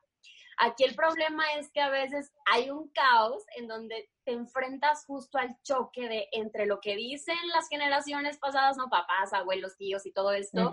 Aquí 0.57 0.83
el 0.83 0.95
problema 0.95 1.43
es 1.53 1.71
que 1.71 1.81
a 1.81 1.89
veces 1.89 2.31
hay 2.45 2.71
un 2.71 2.89
caos 2.89 3.43
en 3.55 3.67
donde 3.67 4.09
te 4.23 4.31
enfrentas 4.31 5.05
justo 5.05 5.37
al 5.37 5.55
choque 5.61 6.09
de 6.09 6.27
entre 6.31 6.65
lo 6.65 6.79
que 6.79 6.95
dicen 6.95 7.37
las 7.53 7.67
generaciones 7.69 8.37
pasadas, 8.39 8.75
no 8.75 8.89
papás, 8.89 9.33
abuelos, 9.33 9.77
tíos 9.77 10.05
y 10.05 10.11
todo 10.11 10.31
esto, 10.31 10.71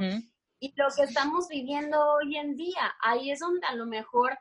y 0.58 0.72
lo 0.76 0.88
que 0.96 1.02
estamos 1.02 1.48
viviendo 1.48 2.02
hoy 2.14 2.36
en 2.36 2.56
día. 2.56 2.96
Ahí 3.02 3.30
es 3.30 3.40
donde 3.40 3.66
a 3.66 3.74
lo 3.74 3.84
mejor 3.84 4.38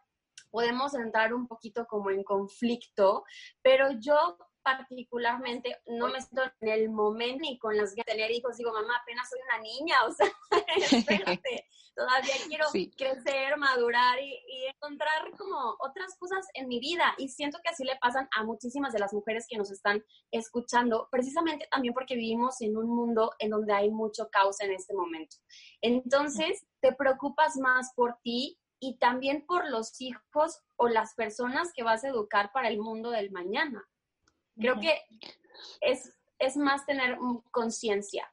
podemos 0.49 0.93
entrar 0.93 1.33
un 1.33 1.47
poquito 1.47 1.85
como 1.87 2.09
en 2.09 2.23
conflicto, 2.23 3.25
pero 3.61 3.91
yo 3.99 4.37
particularmente 4.63 5.77
no 5.87 6.07
me 6.07 6.17
estoy 6.17 6.47
en 6.61 6.69
el 6.69 6.89
momento 6.89 7.39
ni 7.41 7.59
con 7.59 7.75
las 7.75 7.95
de 7.95 8.03
tener 8.03 8.31
hijos, 8.31 8.57
digo, 8.57 8.71
mamá, 8.71 8.97
apenas 9.01 9.29
soy 9.29 9.39
una 9.41 9.59
niña, 9.59 10.05
o 10.05 10.11
sea, 10.11 10.27
espérate, 11.37 11.67
todavía 11.95 12.33
quiero 12.47 12.65
crecer, 12.97 13.57
madurar 13.57 14.19
y, 14.19 14.33
y, 14.47 14.65
encontrar 14.65 15.31
como 15.37 15.75
otras 15.79 16.17
cosas 16.17 16.47
en 16.53 16.67
mi 16.67 16.79
vida. 16.79 17.13
Y 17.17 17.29
siento 17.29 17.59
que 17.63 17.69
así 17.69 17.83
le 17.83 17.97
pasan 17.97 18.27
a 18.35 18.43
muchísimas 18.43 18.93
de 18.93 18.99
las 18.99 19.13
mujeres 19.13 19.45
que 19.47 19.57
nos 19.57 19.71
están 19.71 20.03
escuchando, 20.31 21.07
precisamente 21.11 21.67
también 21.71 21.93
porque 21.93 22.15
vivimos 22.15 22.61
en 22.61 22.77
un 22.77 22.87
mundo 22.87 23.31
en 23.39 23.51
donde 23.51 23.73
hay 23.73 23.91
mucho 23.91 24.29
caos 24.31 24.59
en 24.61 24.71
este 24.71 24.93
momento. 24.93 25.37
Entonces, 25.81 26.65
te 26.81 26.93
preocupas 26.93 27.57
más 27.57 27.93
por 27.95 28.17
ti 28.23 28.59
y 28.79 28.97
también 28.97 29.45
por 29.45 29.69
los 29.69 29.99
hijos 30.01 30.61
o 30.75 30.89
las 30.89 31.13
personas 31.15 31.71
que 31.73 31.83
vas 31.83 32.03
a 32.03 32.09
educar 32.09 32.51
para 32.51 32.67
el 32.67 32.79
mundo 32.79 33.11
del 33.11 33.31
mañana. 33.31 33.81
Creo 34.55 34.79
que 34.79 35.01
es, 35.81 36.13
es 36.39 36.57
más 36.57 36.85
tener 36.85 37.17
conciencia. 37.51 38.31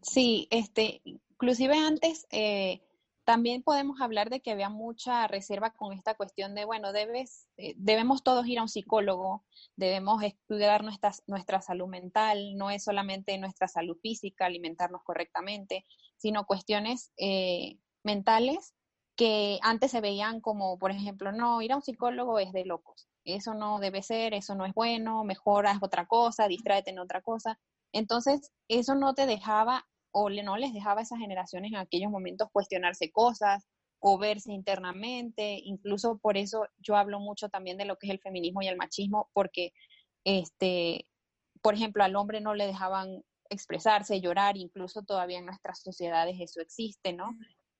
Sí, 0.00 0.48
este, 0.50 1.00
inclusive 1.04 1.76
antes 1.76 2.26
eh, 2.30 2.82
también 3.24 3.62
podemos 3.62 4.00
hablar 4.00 4.30
de 4.30 4.40
que 4.40 4.50
había 4.50 4.68
mucha 4.68 5.28
reserva 5.28 5.70
con 5.70 5.92
esta 5.92 6.14
cuestión 6.14 6.54
de, 6.54 6.64
bueno, 6.64 6.92
debes, 6.92 7.46
eh, 7.56 7.74
debemos 7.76 8.24
todos 8.24 8.46
ir 8.46 8.58
a 8.58 8.62
un 8.62 8.68
psicólogo, 8.68 9.44
debemos 9.76 10.22
estudiar 10.22 10.82
nuestra, 10.82 11.12
nuestra 11.26 11.62
salud 11.62 11.86
mental, 11.86 12.56
no 12.56 12.70
es 12.70 12.82
solamente 12.82 13.38
nuestra 13.38 13.68
salud 13.68 13.96
física, 14.02 14.46
alimentarnos 14.46 15.02
correctamente, 15.04 15.84
sino 16.16 16.46
cuestiones 16.46 17.12
eh, 17.16 17.78
mentales 18.02 18.74
que 19.14 19.58
antes 19.62 19.92
se 19.92 20.00
veían 20.00 20.40
como, 20.40 20.78
por 20.78 20.90
ejemplo, 20.90 21.30
no, 21.30 21.62
ir 21.62 21.72
a 21.72 21.76
un 21.76 21.82
psicólogo 21.82 22.38
es 22.40 22.52
de 22.52 22.64
locos 22.64 23.11
eso 23.24 23.54
no 23.54 23.78
debe 23.78 24.02
ser, 24.02 24.34
eso 24.34 24.54
no 24.54 24.66
es 24.66 24.74
bueno, 24.74 25.24
mejoras 25.24 25.78
otra 25.82 26.06
cosa, 26.06 26.48
distráete 26.48 26.90
en 26.90 26.98
otra 26.98 27.22
cosa. 27.22 27.58
Entonces, 27.92 28.52
eso 28.68 28.94
no 28.94 29.14
te 29.14 29.26
dejaba 29.26 29.86
o 30.12 30.28
no 30.30 30.56
les 30.56 30.72
dejaba 30.72 31.00
a 31.00 31.02
esas 31.04 31.18
generaciones 31.18 31.72
en 31.72 31.78
aquellos 31.78 32.10
momentos 32.10 32.48
cuestionarse 32.52 33.10
cosas 33.10 33.66
o 34.00 34.18
verse 34.18 34.52
internamente. 34.52 35.58
Incluso 35.64 36.18
por 36.18 36.36
eso 36.36 36.66
yo 36.78 36.96
hablo 36.96 37.20
mucho 37.20 37.48
también 37.48 37.78
de 37.78 37.84
lo 37.84 37.96
que 37.96 38.08
es 38.08 38.12
el 38.12 38.20
feminismo 38.20 38.62
y 38.62 38.68
el 38.68 38.76
machismo, 38.76 39.30
porque, 39.32 39.72
este, 40.24 41.06
por 41.62 41.74
ejemplo, 41.74 42.04
al 42.04 42.16
hombre 42.16 42.40
no 42.40 42.54
le 42.54 42.66
dejaban 42.66 43.22
expresarse, 43.48 44.20
llorar, 44.20 44.56
incluso 44.56 45.02
todavía 45.02 45.38
en 45.38 45.46
nuestras 45.46 45.80
sociedades 45.80 46.36
eso 46.40 46.60
existe, 46.60 47.12
¿no? 47.12 47.30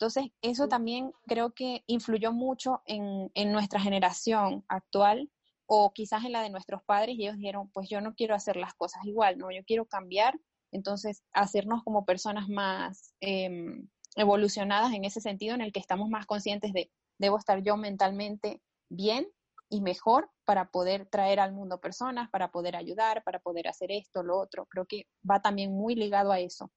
Entonces, 0.03 0.33
eso 0.43 0.67
también 0.67 1.13
creo 1.29 1.55
que 1.55 1.85
influyó 1.87 2.33
mucho 2.33 2.83
en, 2.87 3.31
nuestra 3.53 3.79
generación 3.79 4.65
actual 4.67 5.31
o 5.67 5.93
quizás 5.93 6.25
en 6.25 6.33
la 6.33 6.43
de 6.43 6.51
nuestros 6.51 6.83
padres 6.83 7.15
y 7.15 7.23
ellos 7.23 7.37
dijeron, 7.37 7.71
pues 7.71 7.89
yo 7.89 8.01
no 8.01 8.13
quiero 8.17 8.35
hacer 8.35 8.57
las 8.57 8.75
cosas 8.75 9.05
igual, 9.05 9.39
¿no? 9.39 9.53
Yo 9.53 9.63
quiero 9.65 9.87
cambiar, 9.87 10.35
entonces 10.73 11.23
hacernos 11.33 11.85
como 11.85 12.05
personas 12.05 12.49
más 12.49 13.15
em, 13.21 13.89
evolucionadas 14.17 14.93
en 14.93 15.05
ese 15.05 15.21
sentido 15.21 15.55
en 15.55 15.61
el 15.61 15.71
que 15.73 15.79
estamos 15.79 16.09
más 16.09 16.27
conscientes 16.27 16.73
de, 16.73 16.91
debo 17.19 17.39
estar 17.39 17.63
yo 17.63 17.77
mentalmente 17.77 18.61
bien 18.89 19.29
y 19.69 19.83
mejor 19.83 20.29
para 20.45 20.73
poder 20.73 21.07
traer 21.07 21.39
al 21.39 21.53
mundo 21.53 21.79
personas, 21.79 22.29
para 22.29 22.51
poder 22.51 22.75
ayudar, 22.75 23.23
para 23.23 23.39
poder 23.39 23.69
hacer 23.69 23.93
esto, 23.93 24.25
lo 24.25 24.37
otro. 24.37 24.67
Creo 24.67 24.85
que 24.85 25.07
va 25.31 25.41
también 25.41 25.71
muy 25.71 25.95
ligado 25.95 26.33
a 26.33 26.41
eso. 26.41 26.73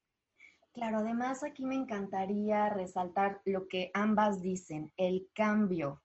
Claro, 0.76 0.98
además 0.98 1.42
aquí 1.42 1.64
me 1.64 1.74
encantaría 1.74 2.68
resaltar 2.68 3.40
lo 3.46 3.66
que 3.66 3.90
ambas 3.94 4.42
dicen, 4.42 4.92
el 4.98 5.26
cambio. 5.32 6.02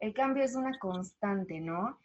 El 0.00 0.14
cambio 0.14 0.44
es 0.44 0.54
una 0.54 0.78
constante, 0.78 1.60
¿no? 1.60 1.98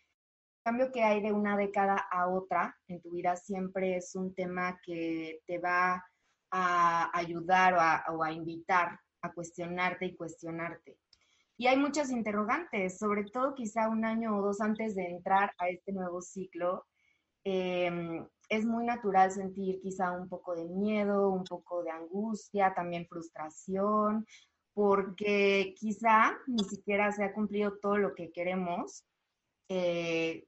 Cambio 0.62 0.92
que 0.92 1.02
hay 1.02 1.22
de 1.22 1.32
una 1.32 1.56
década 1.56 1.96
a 2.12 2.28
otra 2.28 2.78
en 2.90 3.02
tu 3.02 3.12
vida 3.12 3.38
siempre 3.38 3.96
es 3.96 4.16
un 4.16 4.36
tema 4.36 4.82
que 4.84 5.40
te 5.48 5.60
va 5.60 6.06
a 6.52 7.18
ayudar 7.18 8.04
o 8.10 8.22
a, 8.22 8.32
invitar 8.34 9.00
a 9.22 9.32
cuestionarte 9.32 10.08
y 10.08 10.18
cuestionarte. 10.18 10.98
Y 11.56 11.68
hay 11.68 11.78
muchas 11.78 12.12
interrogantes, 12.12 13.00
sobre 13.00 13.24
todo 13.32 13.56
quizá 13.56 13.88
un 13.88 14.04
año 14.04 14.36
o 14.36 14.42
dos 14.42 14.60
antes 14.60 14.94
de 14.94 15.08
entrar 15.10 15.54
a 15.58 15.70
este 15.70 15.94
nuevo 15.94 16.22
ciclo. 16.22 16.86
Eh, 17.46 18.28
es 18.50 18.66
muy 18.66 18.86
natural 18.86 19.32
sentir 19.32 19.80
quizá 19.80 20.12
un 20.12 20.28
poco 20.28 20.56
de 20.56 20.66
miedo, 20.66 21.30
un 21.30 21.44
poco 21.44 21.84
de 21.84 21.92
angustia, 21.92 22.74
también 22.74 23.08
frustración, 23.08 24.26
porque 24.74 25.76
quizá 25.78 26.38
ni 26.48 26.64
siquiera 26.64 27.12
se 27.12 27.24
ha 27.24 27.34
cumplido 27.34 27.78
todo 27.80 27.98
lo 27.98 28.16
que 28.16 28.32
queremos. 28.32 29.04
Eh, 29.70 30.46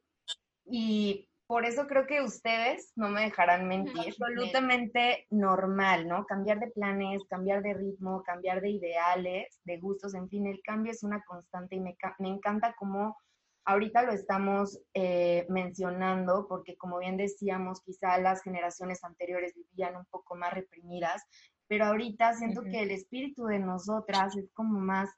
y 0.65 1.29
por 1.45 1.65
eso 1.65 1.85
creo 1.85 2.07
que 2.07 2.21
ustedes 2.21 2.91
no 2.95 3.09
me 3.09 3.21
dejarán 3.21 3.67
mentir. 3.67 4.07
Absolutamente 4.07 5.27
normal, 5.29 6.07
¿no? 6.07 6.25
Cambiar 6.25 6.59
de 6.59 6.71
planes, 6.71 7.21
cambiar 7.29 7.61
de 7.61 7.73
ritmo, 7.73 8.23
cambiar 8.23 8.61
de 8.61 8.69
ideales, 8.69 9.59
de 9.65 9.77
gustos, 9.77 10.15
en 10.15 10.27
fin, 10.29 10.47
el 10.47 10.61
cambio 10.63 10.91
es 10.91 11.03
una 11.03 11.21
constante 11.23 11.75
y 11.75 11.81
me, 11.81 11.95
me 12.19 12.29
encanta 12.29 12.73
cómo 12.79 13.17
Ahorita 13.65 14.03
lo 14.03 14.11
estamos 14.11 14.79
eh, 14.93 15.45
mencionando 15.49 16.47
porque, 16.47 16.75
como 16.77 16.99
bien 16.99 17.17
decíamos, 17.17 17.81
quizá 17.81 18.17
las 18.17 18.41
generaciones 18.41 19.03
anteriores 19.03 19.53
vivían 19.55 19.95
un 19.95 20.05
poco 20.05 20.35
más 20.35 20.53
reprimidas, 20.53 21.23
pero 21.67 21.85
ahorita 21.85 22.33
siento 22.33 22.63
que 22.63 22.81
el 22.81 22.91
espíritu 22.91 23.45
de 23.45 23.59
nosotras 23.59 24.35
es 24.35 24.49
como 24.53 24.79
más 24.79 25.09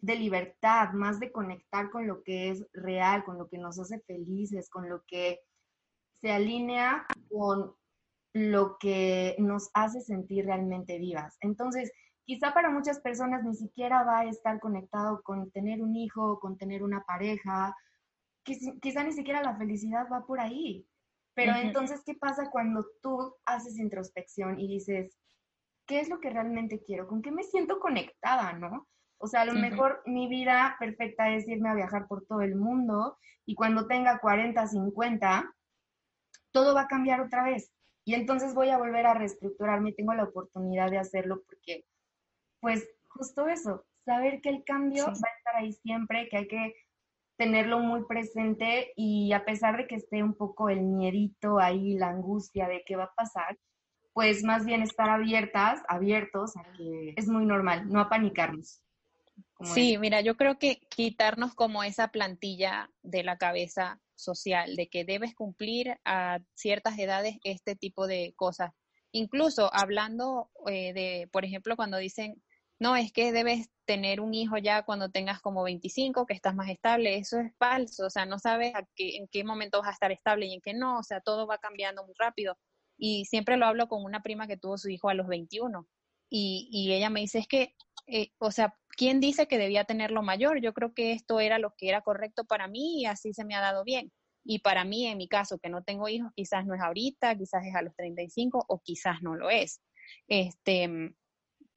de 0.00 0.14
libertad, 0.14 0.92
más 0.92 1.18
de 1.18 1.32
conectar 1.32 1.90
con 1.90 2.06
lo 2.06 2.22
que 2.22 2.50
es 2.50 2.64
real, 2.72 3.24
con 3.24 3.38
lo 3.38 3.48
que 3.48 3.58
nos 3.58 3.78
hace 3.80 4.00
felices, 4.00 4.70
con 4.70 4.88
lo 4.88 5.02
que 5.06 5.40
se 6.20 6.32
alinea 6.32 7.06
con 7.28 7.74
lo 8.34 8.76
que 8.78 9.36
nos 9.38 9.70
hace 9.74 10.00
sentir 10.00 10.46
realmente 10.46 10.98
vivas. 10.98 11.36
Entonces, 11.40 11.90
quizá 12.28 12.52
para 12.52 12.68
muchas 12.68 13.00
personas 13.00 13.42
ni 13.42 13.54
siquiera 13.54 14.04
va 14.04 14.18
a 14.18 14.24
estar 14.26 14.60
conectado 14.60 15.22
con 15.22 15.50
tener 15.50 15.80
un 15.80 15.96
hijo, 15.96 16.38
con 16.40 16.58
tener 16.58 16.82
una 16.82 17.02
pareja, 17.04 17.74
quizá 18.44 19.02
ni 19.02 19.12
siquiera 19.12 19.42
la 19.42 19.56
felicidad 19.56 20.06
va 20.12 20.26
por 20.26 20.38
ahí. 20.38 20.86
Pero 21.32 21.56
entonces, 21.56 22.02
¿qué 22.04 22.14
pasa 22.14 22.50
cuando 22.50 22.84
tú 23.00 23.34
haces 23.46 23.78
introspección 23.78 24.60
y 24.60 24.68
dices, 24.68 25.16
¿qué 25.86 26.00
es 26.00 26.10
lo 26.10 26.20
que 26.20 26.28
realmente 26.28 26.82
quiero? 26.84 27.08
¿Con 27.08 27.22
qué 27.22 27.30
me 27.30 27.44
siento 27.44 27.80
conectada, 27.80 28.52
no? 28.52 28.86
O 29.16 29.26
sea, 29.26 29.40
a 29.40 29.46
lo 29.46 29.54
mejor 29.54 30.02
mi 30.04 30.28
vida 30.28 30.76
perfecta 30.78 31.30
es 31.30 31.48
irme 31.48 31.70
a 31.70 31.74
viajar 31.74 32.08
por 32.08 32.26
todo 32.26 32.42
el 32.42 32.56
mundo 32.56 33.16
y 33.46 33.54
cuando 33.54 33.86
tenga 33.86 34.18
40, 34.18 34.66
50, 34.66 35.50
todo 36.50 36.74
va 36.74 36.82
a 36.82 36.88
cambiar 36.88 37.22
otra 37.22 37.44
vez. 37.44 37.72
Y 38.04 38.12
entonces 38.12 38.52
voy 38.52 38.68
a 38.68 38.76
volver 38.76 39.06
a 39.06 39.14
reestructurarme 39.14 39.90
y 39.90 39.94
tengo 39.94 40.12
la 40.12 40.24
oportunidad 40.24 40.90
de 40.90 40.98
hacerlo 40.98 41.42
porque 41.46 41.86
pues 42.60 42.88
justo 43.08 43.48
eso, 43.48 43.84
saber 44.04 44.40
que 44.40 44.50
el 44.50 44.64
cambio 44.64 45.06
va 45.06 45.12
a 45.12 45.38
estar 45.38 45.56
ahí 45.56 45.72
siempre, 45.72 46.28
que 46.28 46.38
hay 46.38 46.48
que 46.48 46.74
tenerlo 47.36 47.78
muy 47.78 48.04
presente 48.04 48.92
y 48.96 49.32
a 49.32 49.44
pesar 49.44 49.76
de 49.76 49.86
que 49.86 49.94
esté 49.94 50.22
un 50.22 50.34
poco 50.34 50.68
el 50.68 50.82
miedito 50.82 51.58
ahí, 51.58 51.94
la 51.94 52.08
angustia 52.08 52.66
de 52.66 52.82
qué 52.84 52.96
va 52.96 53.04
a 53.04 53.14
pasar, 53.14 53.56
pues 54.12 54.42
más 54.42 54.66
bien 54.66 54.82
estar 54.82 55.08
abiertas, 55.08 55.80
abiertos 55.88 56.56
a 56.56 56.64
que 56.76 57.14
es 57.16 57.28
muy 57.28 57.46
normal, 57.46 57.88
no 57.88 58.00
apanicarnos. 58.00 58.82
Sí, 59.62 59.98
mira, 59.98 60.20
yo 60.20 60.36
creo 60.36 60.58
que 60.58 60.80
quitarnos 60.88 61.54
como 61.54 61.84
esa 61.84 62.08
plantilla 62.08 62.90
de 63.02 63.22
la 63.22 63.38
cabeza 63.38 64.00
social, 64.16 64.74
de 64.74 64.88
que 64.88 65.04
debes 65.04 65.34
cumplir 65.34 65.98
a 66.04 66.40
ciertas 66.54 66.98
edades 66.98 67.36
este 67.44 67.76
tipo 67.76 68.06
de 68.06 68.34
cosas. 68.36 68.72
Incluso 69.12 69.72
hablando 69.72 70.50
eh, 70.66 70.92
de, 70.92 71.28
por 71.32 71.44
ejemplo, 71.44 71.76
cuando 71.76 71.96
dicen, 71.98 72.42
no, 72.78 72.96
es 72.96 73.12
que 73.12 73.32
debes 73.32 73.68
tener 73.84 74.20
un 74.20 74.34
hijo 74.34 74.58
ya 74.58 74.82
cuando 74.84 75.10
tengas 75.10 75.40
como 75.40 75.62
25, 75.64 76.26
que 76.26 76.34
estás 76.34 76.54
más 76.54 76.68
estable, 76.68 77.16
eso 77.16 77.40
es 77.40 77.52
falso, 77.58 78.06
o 78.06 78.10
sea, 78.10 78.26
no 78.26 78.38
sabes 78.38 78.72
en 78.96 79.28
qué 79.28 79.44
momento 79.44 79.80
vas 79.80 79.88
a 79.88 79.92
estar 79.92 80.12
estable 80.12 80.46
y 80.46 80.54
en 80.54 80.60
qué 80.60 80.74
no, 80.74 80.98
o 80.98 81.02
sea, 81.02 81.20
todo 81.20 81.46
va 81.46 81.58
cambiando 81.58 82.04
muy 82.04 82.14
rápido. 82.18 82.56
Y 82.98 83.24
siempre 83.26 83.56
lo 83.56 83.66
hablo 83.66 83.88
con 83.88 84.04
una 84.04 84.22
prima 84.22 84.46
que 84.46 84.56
tuvo 84.56 84.76
su 84.76 84.90
hijo 84.90 85.08
a 85.08 85.14
los 85.14 85.28
21 85.28 85.86
y, 86.30 86.68
y 86.70 86.92
ella 86.92 87.10
me 87.10 87.20
dice, 87.20 87.38
es 87.38 87.48
que, 87.48 87.74
eh, 88.06 88.30
o 88.38 88.50
sea, 88.50 88.74
¿quién 88.96 89.20
dice 89.20 89.48
que 89.48 89.58
debía 89.58 89.84
tenerlo 89.84 90.22
mayor? 90.22 90.60
Yo 90.60 90.74
creo 90.74 90.92
que 90.94 91.12
esto 91.12 91.40
era 91.40 91.58
lo 91.58 91.74
que 91.76 91.88
era 91.88 92.02
correcto 92.02 92.44
para 92.44 92.68
mí 92.68 93.00
y 93.00 93.06
así 93.06 93.32
se 93.32 93.44
me 93.44 93.54
ha 93.54 93.60
dado 93.60 93.84
bien. 93.84 94.12
Y 94.44 94.60
para 94.60 94.84
mí, 94.84 95.06
en 95.06 95.18
mi 95.18 95.28
caso, 95.28 95.58
que 95.58 95.68
no 95.68 95.82
tengo 95.84 96.08
hijos, 96.08 96.32
quizás 96.34 96.66
no 96.66 96.74
es 96.74 96.80
ahorita, 96.80 97.36
quizás 97.36 97.64
es 97.66 97.74
a 97.74 97.82
los 97.82 97.94
35 97.96 98.64
o 98.68 98.80
quizás 98.80 99.22
no 99.22 99.36
lo 99.36 99.50
es. 99.50 99.80
Este, 100.26 101.14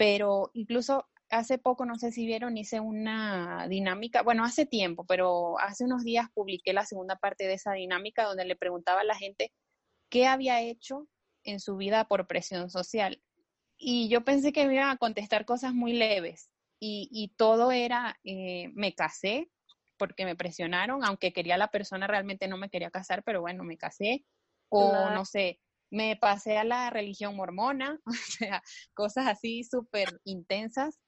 pero 0.02 0.50
incluso 0.56 1.08
hace 1.30 1.60
poco, 1.60 1.86
no 1.86 1.96
sé 1.96 2.12
si 2.12 2.26
vieron, 2.26 2.58
hice 2.58 2.80
una 2.80 3.68
dinámica, 3.70 4.24
bueno, 4.24 4.44
hace 4.44 4.66
tiempo, 4.66 5.06
pero 5.06 5.60
hace 5.60 5.84
unos 5.84 6.04
días 6.04 6.28
publiqué 6.34 6.74
la 6.74 6.88
segunda 6.88 7.18
parte 7.18 7.44
de 7.46 7.54
esa 7.54 7.74
dinámica 7.74 8.24
donde 8.24 8.46
le 8.46 8.56
preguntaba 8.56 9.02
a 9.02 9.04
la 9.04 9.14
gente 9.14 9.54
qué 10.10 10.26
había 10.26 10.60
hecho 10.60 11.08
en 11.44 11.60
su 11.60 11.78
vida 11.78 12.06
por 12.06 12.26
presión 12.26 12.72
social. 12.72 13.22
Y 13.78 14.10
yo 14.10 14.26
pensé 14.26 14.52
que 14.52 14.66
me 14.66 14.74
iban 14.74 14.90
a 14.90 14.98
contestar 14.98 15.46
cosas 15.46 15.72
muy 15.72 15.94
leves 15.94 16.50
y, 16.80 17.32
todo 17.38 17.72
era, 17.72 18.18
eh, 18.24 18.72
me 18.74 18.96
casé 18.96 19.52
porque 19.98 20.26
me 20.26 20.36
presionaron, 20.36 21.06
aunque 21.06 21.32
quería 21.32 21.58
la 21.58 21.70
persona, 21.70 22.08
realmente 22.08 22.48
no 22.48 22.58
me 22.58 22.72
quería 22.72 22.90
casar, 22.90 23.22
pero 23.24 23.42
bueno, 23.42 23.64
me 23.64 23.78
casé. 23.78 24.26
O 24.70 25.12
no 25.12 25.26
sé, 25.26 25.60
me 25.92 26.16
pasé 26.16 26.58
a 26.58 26.64
la 26.64 26.90
religión 26.90 27.36
mormona, 27.36 28.00
o 28.06 28.12
sea, 28.12 28.64
cosas 28.94 29.28
así 29.28 29.64
súper 29.64 30.20
intensas. 30.24 31.00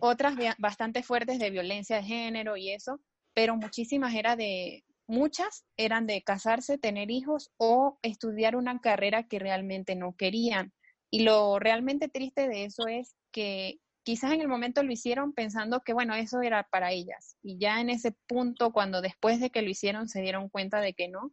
Otras 0.00 0.34
bastante 0.56 1.02
fuertes 1.02 1.38
de 1.38 1.50
violencia 1.50 1.96
de 1.96 2.04
género 2.04 2.56
y 2.56 2.70
eso, 2.70 3.00
pero 3.34 3.54
muchísimas 3.54 4.14
era 4.14 4.34
de, 4.34 4.82
muchas 5.06 5.66
eran 5.76 6.06
de 6.06 6.22
casarse, 6.22 6.78
tener 6.78 7.10
hijos 7.10 7.50
o 7.58 7.98
estudiar 8.02 8.56
una 8.56 8.80
carrera 8.80 9.24
que 9.24 9.38
realmente 9.38 9.94
no 9.94 10.14
querían. 10.16 10.72
Y 11.10 11.22
lo 11.22 11.58
realmente 11.58 12.08
triste 12.08 12.48
de 12.48 12.64
eso 12.64 12.86
es 12.88 13.14
que 13.30 13.78
quizás 14.04 14.32
en 14.32 14.40
el 14.40 14.48
momento 14.48 14.82
lo 14.82 14.92
hicieron 14.92 15.32
pensando 15.32 15.82
que, 15.82 15.92
bueno, 15.92 16.14
eso 16.14 16.40
era 16.40 16.66
para 16.70 16.92
ellas. 16.92 17.36
Y 17.42 17.58
ya 17.58 17.80
en 17.80 17.90
ese 17.90 18.16
punto, 18.26 18.72
cuando 18.72 19.00
después 19.00 19.40
de 19.40 19.50
que 19.50 19.62
lo 19.62 19.70
hicieron 19.70 20.08
se 20.08 20.22
dieron 20.22 20.48
cuenta 20.48 20.80
de 20.80 20.94
que 20.94 21.08
no, 21.08 21.32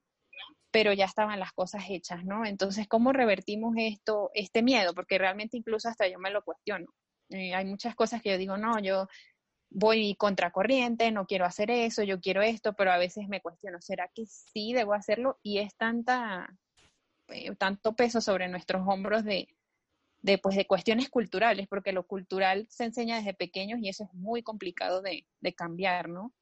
pero 0.71 0.93
ya 0.93 1.05
estaban 1.05 1.39
las 1.39 1.51
cosas 1.51 1.83
hechas, 1.89 2.23
¿no? 2.25 2.45
Entonces, 2.45 2.87
¿cómo 2.87 3.13
revertimos 3.13 3.75
esto, 3.77 4.31
este 4.33 4.63
miedo? 4.63 4.93
Porque 4.93 5.17
realmente 5.17 5.57
incluso 5.57 5.89
hasta 5.89 6.07
yo 6.07 6.17
me 6.19 6.31
lo 6.31 6.43
cuestiono. 6.43 6.87
Eh, 7.29 7.53
hay 7.53 7.65
muchas 7.65 7.95
cosas 7.95 8.21
que 8.21 8.29
yo 8.31 8.37
digo, 8.37 8.57
no, 8.57 8.79
yo 8.79 9.07
voy 9.69 10.15
contracorriente, 10.15 11.11
no 11.11 11.25
quiero 11.25 11.45
hacer 11.45 11.71
eso, 11.71 12.03
yo 12.03 12.19
quiero 12.19 12.41
esto, 12.41 12.73
pero 12.73 12.91
a 12.91 12.97
veces 12.97 13.27
me 13.27 13.41
cuestiono, 13.41 13.81
¿será 13.81 14.09
que 14.13 14.25
sí 14.25 14.73
debo 14.73 14.93
hacerlo? 14.93 15.39
Y 15.43 15.59
es 15.59 15.75
tanta, 15.75 16.49
eh, 17.29 17.55
tanto 17.55 17.95
peso 17.95 18.19
sobre 18.19 18.49
nuestros 18.49 18.85
hombros 18.85 19.23
de, 19.23 19.47
de, 20.21 20.37
pues, 20.37 20.55
de 20.55 20.67
cuestiones 20.67 21.09
culturales, 21.09 21.67
porque 21.67 21.93
lo 21.93 22.05
cultural 22.05 22.67
se 22.69 22.83
enseña 22.83 23.17
desde 23.17 23.33
pequeños 23.33 23.79
y 23.81 23.89
eso 23.89 24.03
es 24.03 24.13
muy 24.13 24.43
complicado 24.43 25.01
de, 25.01 25.25
de 25.39 25.53
cambiar, 25.53 26.09
¿no? 26.09 26.33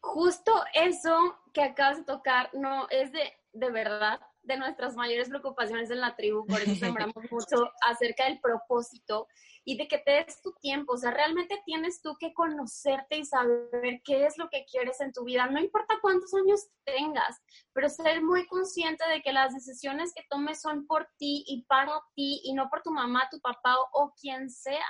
Justo 0.00 0.52
eso 0.72 1.38
que 1.52 1.62
acabas 1.62 1.98
de 1.98 2.04
tocar, 2.04 2.48
no, 2.54 2.88
es 2.88 3.12
de, 3.12 3.30
de 3.52 3.70
verdad 3.70 4.20
de 4.42 4.56
nuestras 4.56 4.96
mayores 4.96 5.28
preocupaciones 5.28 5.90
en 5.90 6.00
la 6.00 6.16
tribu, 6.16 6.46
por 6.46 6.60
eso 6.60 6.74
sembramos 7.06 7.30
mucho 7.30 7.70
acerca 7.86 8.24
del 8.24 8.40
propósito 8.40 9.28
y 9.64 9.76
de 9.76 9.86
que 9.86 9.98
te 9.98 10.12
des 10.12 10.40
tu 10.40 10.52
tiempo, 10.54 10.94
o 10.94 10.96
sea, 10.96 11.10
realmente 11.10 11.60
tienes 11.66 12.00
tú 12.00 12.16
que 12.18 12.32
conocerte 12.32 13.18
y 13.18 13.24
saber 13.24 14.00
qué 14.04 14.24
es 14.24 14.38
lo 14.38 14.48
que 14.48 14.64
quieres 14.64 15.00
en 15.00 15.12
tu 15.12 15.24
vida, 15.24 15.46
no 15.46 15.60
importa 15.60 15.98
cuántos 16.00 16.32
años 16.34 16.68
tengas, 16.84 17.40
pero 17.72 17.88
ser 17.88 18.22
muy 18.22 18.46
consciente 18.46 19.06
de 19.08 19.20
que 19.22 19.32
las 19.32 19.52
decisiones 19.52 20.12
que 20.14 20.24
tomes 20.30 20.60
son 20.60 20.86
por 20.86 21.08
ti 21.18 21.44
y 21.46 21.64
para 21.64 21.92
ti 22.14 22.40
y 22.44 22.54
no 22.54 22.70
por 22.70 22.82
tu 22.82 22.90
mamá, 22.90 23.28
tu 23.30 23.40
papá 23.40 23.76
o, 23.92 24.14
quien 24.20 24.50
sea. 24.50 24.86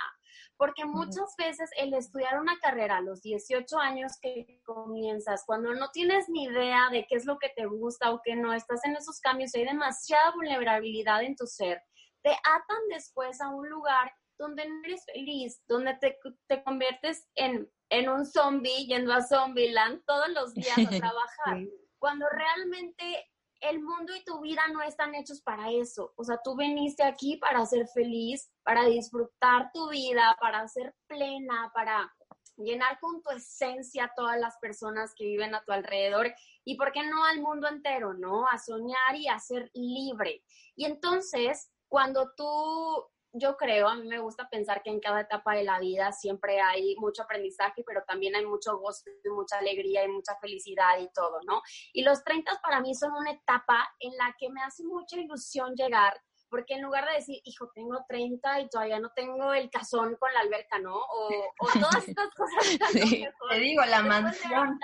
Porque 0.61 0.85
muchas 0.85 1.35
veces 1.39 1.71
el 1.75 1.91
estudiar 1.95 2.39
una 2.39 2.55
carrera 2.59 2.97
a 2.97 3.01
los 3.01 3.23
18 3.23 3.79
años 3.79 4.11
que 4.21 4.61
comienzas, 4.63 5.43
cuando 5.47 5.73
no 5.73 5.89
tienes 5.89 6.29
ni 6.29 6.43
idea 6.43 6.87
de 6.91 7.07
qué 7.09 7.15
es 7.15 7.25
lo 7.25 7.39
que 7.39 7.49
te 7.49 7.65
gusta 7.65 8.11
o 8.11 8.21
qué 8.23 8.35
no, 8.35 8.53
estás 8.53 8.85
en 8.85 8.95
esos 8.95 9.19
cambios, 9.21 9.55
hay 9.55 9.65
demasiada 9.65 10.31
vulnerabilidad 10.35 11.23
en 11.23 11.35
tu 11.35 11.47
ser, 11.47 11.81
te 12.21 12.29
atan 12.29 12.87
después 12.91 13.41
a 13.41 13.49
un 13.49 13.67
lugar 13.71 14.13
donde 14.37 14.69
no 14.69 14.83
eres 14.83 15.03
feliz, 15.11 15.63
donde 15.67 15.95
te, 15.95 16.19
te 16.47 16.63
conviertes 16.63 17.27
en, 17.33 17.67
en, 17.89 18.09
un 18.09 18.23
zombie 18.23 18.85
yendo 18.85 19.13
a 19.13 19.23
Zombieland 19.23 20.03
todos 20.05 20.29
los 20.29 20.53
días 20.53 20.77
a 20.77 20.89
trabajar, 21.09 21.65
cuando 21.97 22.27
realmente 22.29 23.30
el 23.61 23.81
mundo 23.81 24.15
y 24.15 24.23
tu 24.23 24.41
vida 24.41 24.61
no 24.73 24.81
están 24.81 25.15
hechos 25.15 25.41
para 25.41 25.71
eso. 25.71 26.13
O 26.15 26.23
sea, 26.23 26.39
tú 26.43 26.55
viniste 26.55 27.03
aquí 27.03 27.37
para 27.37 27.65
ser 27.65 27.87
feliz, 27.87 28.51
para 28.63 28.85
disfrutar 28.85 29.71
tu 29.73 29.89
vida, 29.89 30.35
para 30.39 30.67
ser 30.67 30.93
plena, 31.07 31.71
para 31.73 32.11
llenar 32.57 32.99
con 32.99 33.21
tu 33.21 33.29
esencia 33.31 34.11
todas 34.15 34.39
las 34.39 34.57
personas 34.57 35.13
que 35.15 35.25
viven 35.25 35.55
a 35.55 35.63
tu 35.63 35.71
alrededor 35.71 36.33
y, 36.63 36.75
¿por 36.75 36.91
qué 36.91 37.03
no 37.03 37.23
al 37.25 37.39
mundo 37.39 37.67
entero, 37.67 38.13
no? 38.13 38.47
A 38.47 38.57
soñar 38.57 39.15
y 39.15 39.27
a 39.27 39.39
ser 39.39 39.71
libre. 39.73 40.43
Y 40.75 40.85
entonces, 40.85 41.71
cuando 41.87 42.31
tú 42.35 43.10
yo 43.33 43.55
creo, 43.55 43.87
a 43.87 43.95
mí 43.95 44.07
me 44.07 44.19
gusta 44.19 44.49
pensar 44.49 44.83
que 44.83 44.89
en 44.89 44.99
cada 44.99 45.21
etapa 45.21 45.55
de 45.55 45.63
la 45.63 45.79
vida 45.79 46.11
siempre 46.11 46.59
hay 46.59 46.95
mucho 46.97 47.23
aprendizaje, 47.23 47.83
pero 47.85 48.03
también 48.05 48.35
hay 48.35 48.45
mucho 48.45 48.77
gozo 48.77 49.03
y 49.23 49.29
mucha 49.29 49.57
alegría 49.57 50.03
y 50.03 50.09
mucha 50.09 50.35
felicidad 50.39 50.99
y 50.99 51.09
todo, 51.13 51.39
¿no? 51.45 51.61
Y 51.93 52.03
los 52.03 52.23
30 52.23 52.59
para 52.61 52.81
mí 52.81 52.93
son 52.93 53.11
una 53.13 53.31
etapa 53.31 53.89
en 53.99 54.15
la 54.17 54.35
que 54.37 54.49
me 54.49 54.61
hace 54.61 54.83
mucha 54.83 55.17
ilusión 55.17 55.73
llegar 55.75 56.21
porque 56.51 56.73
en 56.75 56.81
lugar 56.81 57.07
de 57.07 57.15
decir, 57.15 57.41
hijo, 57.45 57.71
tengo 57.73 58.03
30 58.09 58.59
y 58.59 58.69
todavía 58.69 58.99
no 58.99 59.11
tengo 59.15 59.53
el 59.53 59.69
cazón 59.69 60.17
con 60.17 60.31
la 60.33 60.41
alberca, 60.41 60.77
¿no? 60.79 60.97
O, 60.97 61.29
todas 61.57 62.07
estas 62.07 62.29
cosas. 62.35 62.91
Te 62.91 63.59
digo, 63.59 63.83
la 63.85 64.03
mansión. 64.03 64.77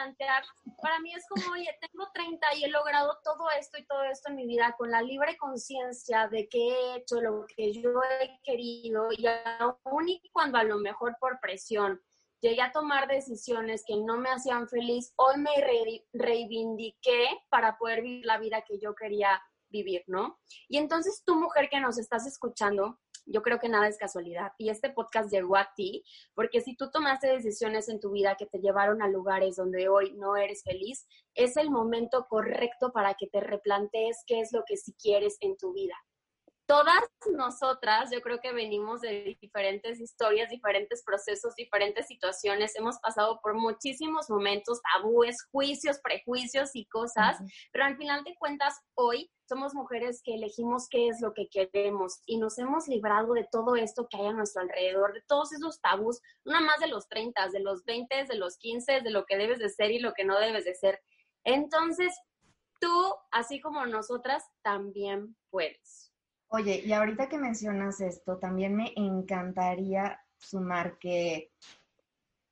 Para 0.82 1.00
mí 1.02 1.14
es 1.14 1.26
como, 1.28 1.52
oye, 1.52 1.70
tengo 1.82 2.10
30 2.14 2.56
y 2.56 2.64
he 2.64 2.70
logrado 2.70 3.20
todo 3.22 3.50
esto 3.60 3.78
y 3.78 3.86
todo 3.86 4.04
esto 4.04 4.30
en 4.30 4.38
mi 4.38 4.48
vida 4.48 4.74
con 4.78 4.90
la 4.90 5.02
libre 5.02 5.36
conciencia 5.38 6.30
de 6.30 6.48
que 6.48 6.58
he 6.58 6.96
hecho 6.96 7.20
lo 7.20 7.46
que 7.56 7.74
yo 7.74 7.92
he 8.22 8.40
querido 8.44 9.10
y 9.12 9.28
aún 9.28 10.08
y 10.08 10.22
cuando 10.32 10.58
a 10.58 10.64
lo 10.64 10.78
mejor 10.78 11.18
por 11.20 11.40
presión 11.42 12.02
llegué 12.42 12.62
a 12.62 12.72
tomar 12.72 13.08
decisiones 13.08 13.84
que 13.86 13.98
no 13.98 14.18
me 14.18 14.30
hacían 14.30 14.70
feliz, 14.70 15.14
hoy 15.18 15.38
me 15.38 15.52
reivindiqué 16.14 17.28
para 17.50 17.78
poder 17.78 18.02
vivir 18.04 18.26
la 18.26 18.38
vida 18.38 18.62
que 18.62 18.80
yo 18.80 18.96
quería 18.96 19.42
Y 20.68 20.78
entonces 20.78 21.24
tú, 21.26 21.36
mujer 21.36 21.70
que 21.70 21.80
nos 21.80 21.98
estás 21.98 22.26
escuchando, 22.26 23.00
yo 23.26 23.42
creo 23.42 23.60
que 23.60 23.70
nada 23.70 23.88
es 23.88 23.98
casualidad. 23.98 24.54
Y 24.58 24.70
este 24.70 24.90
podcast 24.90 25.32
llegó 25.32 25.58
a 25.58 25.70
ti 25.76 26.04
porque 26.34 26.62
si 26.62 26.76
tú 26.76 26.90
tomaste 26.90 27.28
decisiones 27.28 27.90
en 27.90 28.00
tu 28.00 28.12
vida 28.12 28.36
que 28.38 28.46
te 28.46 28.60
llevaron 28.60 29.02
a 29.02 29.10
lugares 29.10 29.56
donde 29.58 29.90
hoy 29.90 30.14
no 30.14 30.38
eres 30.38 30.64
feliz, 30.64 31.08
es 31.34 31.58
el 31.58 31.70
momento 31.70 32.28
correcto 32.30 32.92
para 32.92 33.16
que 33.16 33.28
te 33.28 33.42
replantees 33.42 34.24
qué 34.26 34.40
es 34.40 34.52
lo 34.54 34.64
que 34.66 34.78
sí 34.78 34.94
quieres 34.94 35.38
en 35.42 35.58
tu 35.58 35.74
vida 35.74 35.96
todas 36.68 37.02
nosotras, 37.32 38.12
yo 38.12 38.22
creo 38.22 38.40
que 38.42 38.52
venimos 38.52 39.02
de 39.02 39.38
diferentes 39.42 40.02
historias, 40.02 40.50
diferentes 40.50 41.02
procesos, 41.04 41.56
diferentes 41.56 42.08
situaciones, 42.08 42.76
hemos 42.76 43.00
pasado 43.00 43.40
por 43.42 43.54
muchísimos 43.56 44.30
momentos, 44.30 44.82
tabúes, 44.94 45.38
juicios, 45.50 46.00
prejuicios 46.04 46.72
y 46.74 46.86
cosas, 46.86 47.38
pero 47.72 47.86
al 47.86 47.96
final 47.96 48.24
de 48.26 48.36
cuentas, 48.36 48.76
hoy 48.96 49.32
somos 49.48 49.74
mujeres 49.74 50.22
que 50.24 50.36
elegimos 50.36 50.88
qué 50.90 51.08
es 51.08 51.22
lo 51.22 51.34
que 51.34 51.48
queremos 51.48 52.22
y 52.26 52.38
nos 52.38 52.58
hemos 52.58 52.90
librado 52.90 53.34
de 53.34 53.48
todo 53.50 53.78
esto 53.78 54.08
que 54.10 54.18
hay 54.18 54.28
a 54.28 54.34
nuestro 54.34 54.62
alrededor, 54.62 55.14
de 55.14 55.22
todos 55.22 55.54
esos 55.54 55.80
tabús, 55.80 56.20
no 56.44 56.60
más 56.62 56.80
de 56.82 56.88
los 56.88 57.08
30, 57.08 57.48
de 57.48 57.62
los 57.62 57.86
20, 57.86 58.26
de 58.26 58.36
los 58.36 58.58
15, 58.58 59.02
de 59.02 59.10
lo 59.10 59.26
que 59.26 59.38
debes 59.38 59.60
de 59.60 59.70
ser 59.70 59.92
y 59.92 60.00
lo 60.00 60.14
que 60.14 60.26
no 60.26 60.38
debes 60.38 60.66
de 60.66 60.76
ser. 60.76 61.02
Entonces, 61.46 62.14
tú, 62.82 63.16
así 63.32 63.62
como 63.62 63.86
nosotras, 63.86 64.44
también 64.62 65.38
puedes. 65.50 66.07
Oye, 66.50 66.82
y 66.86 66.94
ahorita 66.94 67.28
que 67.28 67.38
mencionas 67.38 68.00
esto, 68.00 68.38
también 68.38 68.76
me 68.76 68.94
encantaría 68.96 70.20
sumar 70.38 70.98
que 70.98 71.52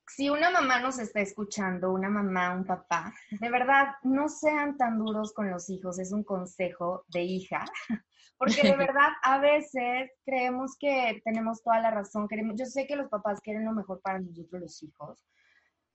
si 0.08 0.30
una 0.30 0.50
mamá 0.50 0.80
nos 0.80 1.00
está 1.00 1.22
escuchando, 1.22 1.92
una 1.92 2.10
mamá, 2.10 2.54
un 2.54 2.66
papá, 2.66 3.14
de 3.32 3.50
verdad, 3.50 3.96
no 4.04 4.30
sean 4.30 4.78
tan 4.78 5.00
duros 5.00 5.34
con 5.34 5.50
los 5.50 5.70
hijos, 5.70 5.98
es 6.00 6.12
un 6.12 6.24
consejo 6.24 7.06
de 7.08 7.24
hija, 7.24 7.66
porque 8.38 8.62
de 8.64 8.76
verdad 8.78 9.10
a 9.24 9.40
veces 9.40 10.12
creemos 10.26 10.76
que 10.80 11.22
tenemos 11.24 11.64
toda 11.64 11.80
la 11.80 11.92
razón, 11.92 12.28
queremos, 12.28 12.56
yo 12.58 12.66
sé 12.66 12.86
que 12.86 12.96
los 12.96 13.10
papás 13.10 13.42
quieren 13.42 13.66
lo 13.66 13.74
mejor 13.74 14.02
para 14.02 14.20
nosotros 14.20 14.62
los 14.62 14.84
hijos, 14.84 15.26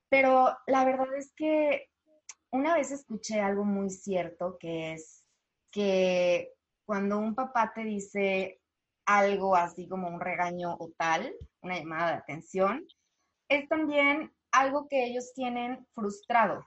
pero 0.09 0.57
la 0.67 0.85
verdad 0.85 1.15
es 1.17 1.33
que 1.37 1.89
una 2.51 2.75
vez 2.75 2.91
escuché 2.91 3.41
algo 3.41 3.65
muy 3.65 3.91
cierto 3.91 4.59
que 4.59 4.95
es 4.95 5.25
que 5.71 6.53
cuando 6.91 7.21
un 7.21 7.37
papá 7.37 7.71
te 7.73 7.85
dice 7.85 8.61
algo 9.07 9.55
así 9.55 9.87
como 9.87 10.09
un 10.09 10.21
regaño 10.21 10.75
o 10.77 10.91
tal, 10.99 11.33
una 11.63 11.79
llamada 11.79 12.11
de 12.11 12.17
atención, 12.17 12.85
es 13.49 13.69
también 13.69 14.33
algo 14.51 14.89
que 14.89 15.05
ellos 15.05 15.33
tienen 15.33 15.87
frustrado. 15.95 16.67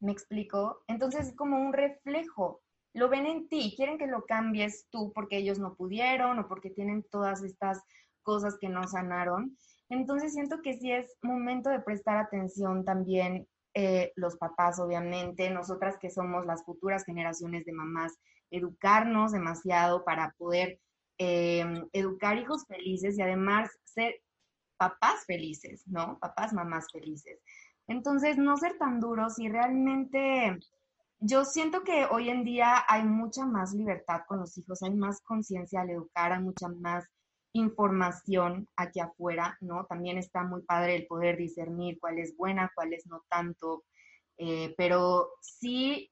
¿Me 0.00 0.10
explico? 0.10 0.82
Entonces 0.88 1.28
es 1.28 1.36
como 1.36 1.60
un 1.60 1.72
reflejo. 1.72 2.62
Lo 2.94 3.08
ven 3.08 3.26
en 3.26 3.48
ti, 3.48 3.72
quieren 3.76 3.96
que 3.96 4.08
lo 4.08 4.24
cambies 4.24 4.88
tú 4.90 5.12
porque 5.14 5.36
ellos 5.36 5.60
no 5.60 5.76
pudieron 5.76 6.40
o 6.40 6.48
porque 6.48 6.70
tienen 6.70 7.04
todas 7.08 7.44
estas 7.44 7.80
cosas 8.24 8.58
que 8.60 8.68
no 8.68 8.88
sanaron. 8.88 9.56
Entonces 9.88 10.32
siento 10.32 10.62
que 10.62 10.74
sí 10.78 10.90
es 10.90 11.16
momento 11.22 11.70
de 11.70 11.78
prestar 11.78 12.16
atención 12.16 12.84
también 12.84 13.46
eh, 13.74 14.12
los 14.16 14.36
papás, 14.36 14.80
obviamente, 14.80 15.48
nosotras 15.48 15.96
que 16.00 16.10
somos 16.10 16.44
las 16.44 16.64
futuras 16.64 17.04
generaciones 17.04 17.64
de 17.64 17.72
mamás, 17.72 18.18
educarnos 18.50 19.32
demasiado 19.32 20.04
para 20.04 20.34
poder 20.38 20.80
eh, 21.18 21.64
educar 21.92 22.38
hijos 22.38 22.64
felices 22.66 23.18
y 23.18 23.22
además 23.22 23.70
ser 23.84 24.14
papás 24.76 25.24
felices, 25.26 25.86
¿no? 25.86 26.18
Papás, 26.18 26.52
mamás 26.52 26.86
felices. 26.90 27.38
Entonces, 27.86 28.38
no 28.38 28.56
ser 28.56 28.78
tan 28.78 29.00
duros 29.00 29.38
y 29.38 29.48
realmente 29.48 30.58
yo 31.18 31.44
siento 31.44 31.84
que 31.84 32.06
hoy 32.06 32.30
en 32.30 32.44
día 32.44 32.82
hay 32.88 33.04
mucha 33.04 33.44
más 33.44 33.74
libertad 33.74 34.22
con 34.26 34.38
los 34.38 34.56
hijos, 34.56 34.82
hay 34.82 34.94
más 34.94 35.20
conciencia 35.20 35.82
al 35.82 35.90
educar, 35.90 36.32
hay 36.32 36.40
mucha 36.40 36.68
más 36.68 37.04
información 37.52 38.66
aquí 38.76 39.00
afuera, 39.00 39.58
¿no? 39.60 39.84
También 39.84 40.16
está 40.16 40.44
muy 40.44 40.62
padre 40.62 40.96
el 40.96 41.06
poder 41.06 41.36
discernir 41.36 41.98
cuál 42.00 42.18
es 42.18 42.34
buena, 42.36 42.72
cuál 42.74 42.94
es 42.94 43.06
no 43.06 43.22
tanto, 43.28 43.84
eh, 44.38 44.74
pero 44.78 45.32
sí 45.42 46.10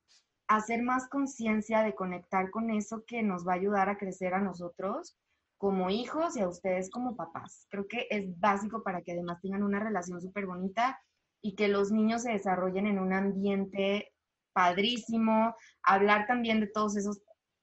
hacer 0.49 0.83
más 0.83 1.09
conciencia 1.09 1.83
de 1.83 1.95
conectar 1.95 2.51
con 2.51 2.71
eso 2.71 3.05
que 3.07 3.23
nos 3.23 3.47
va 3.47 3.53
a 3.53 3.57
ayudar 3.57 3.89
a 3.89 3.99
crecer 3.99 4.35
a 4.35 4.41
nosotros 4.41 5.17
como 5.59 5.91
hijos 5.91 6.37
y 6.37 6.41
a 6.41 6.49
ustedes 6.49 6.91
como 6.91 7.17
papás. 7.17 7.67
Creo 7.69 7.87
que 7.87 8.07
es 8.11 8.39
básico 8.39 8.83
para 8.83 9.03
que 9.03 9.13
además 9.13 9.41
tengan 9.43 9.63
una 9.63 9.81
relación 9.81 10.21
súper 10.21 10.47
bonita 10.47 11.01
y 11.43 11.55
que 11.55 11.69
los 11.69 11.93
niños 11.93 12.23
se 12.23 12.33
desarrollen 12.33 12.87
en 12.87 12.99
un 12.99 13.13
ambiente 13.13 14.13
padrísimo, 14.53 15.55
hablar 15.83 16.27
también 16.27 16.61
de 16.61 16.69
todos 16.69 16.97
esos, 16.97 17.21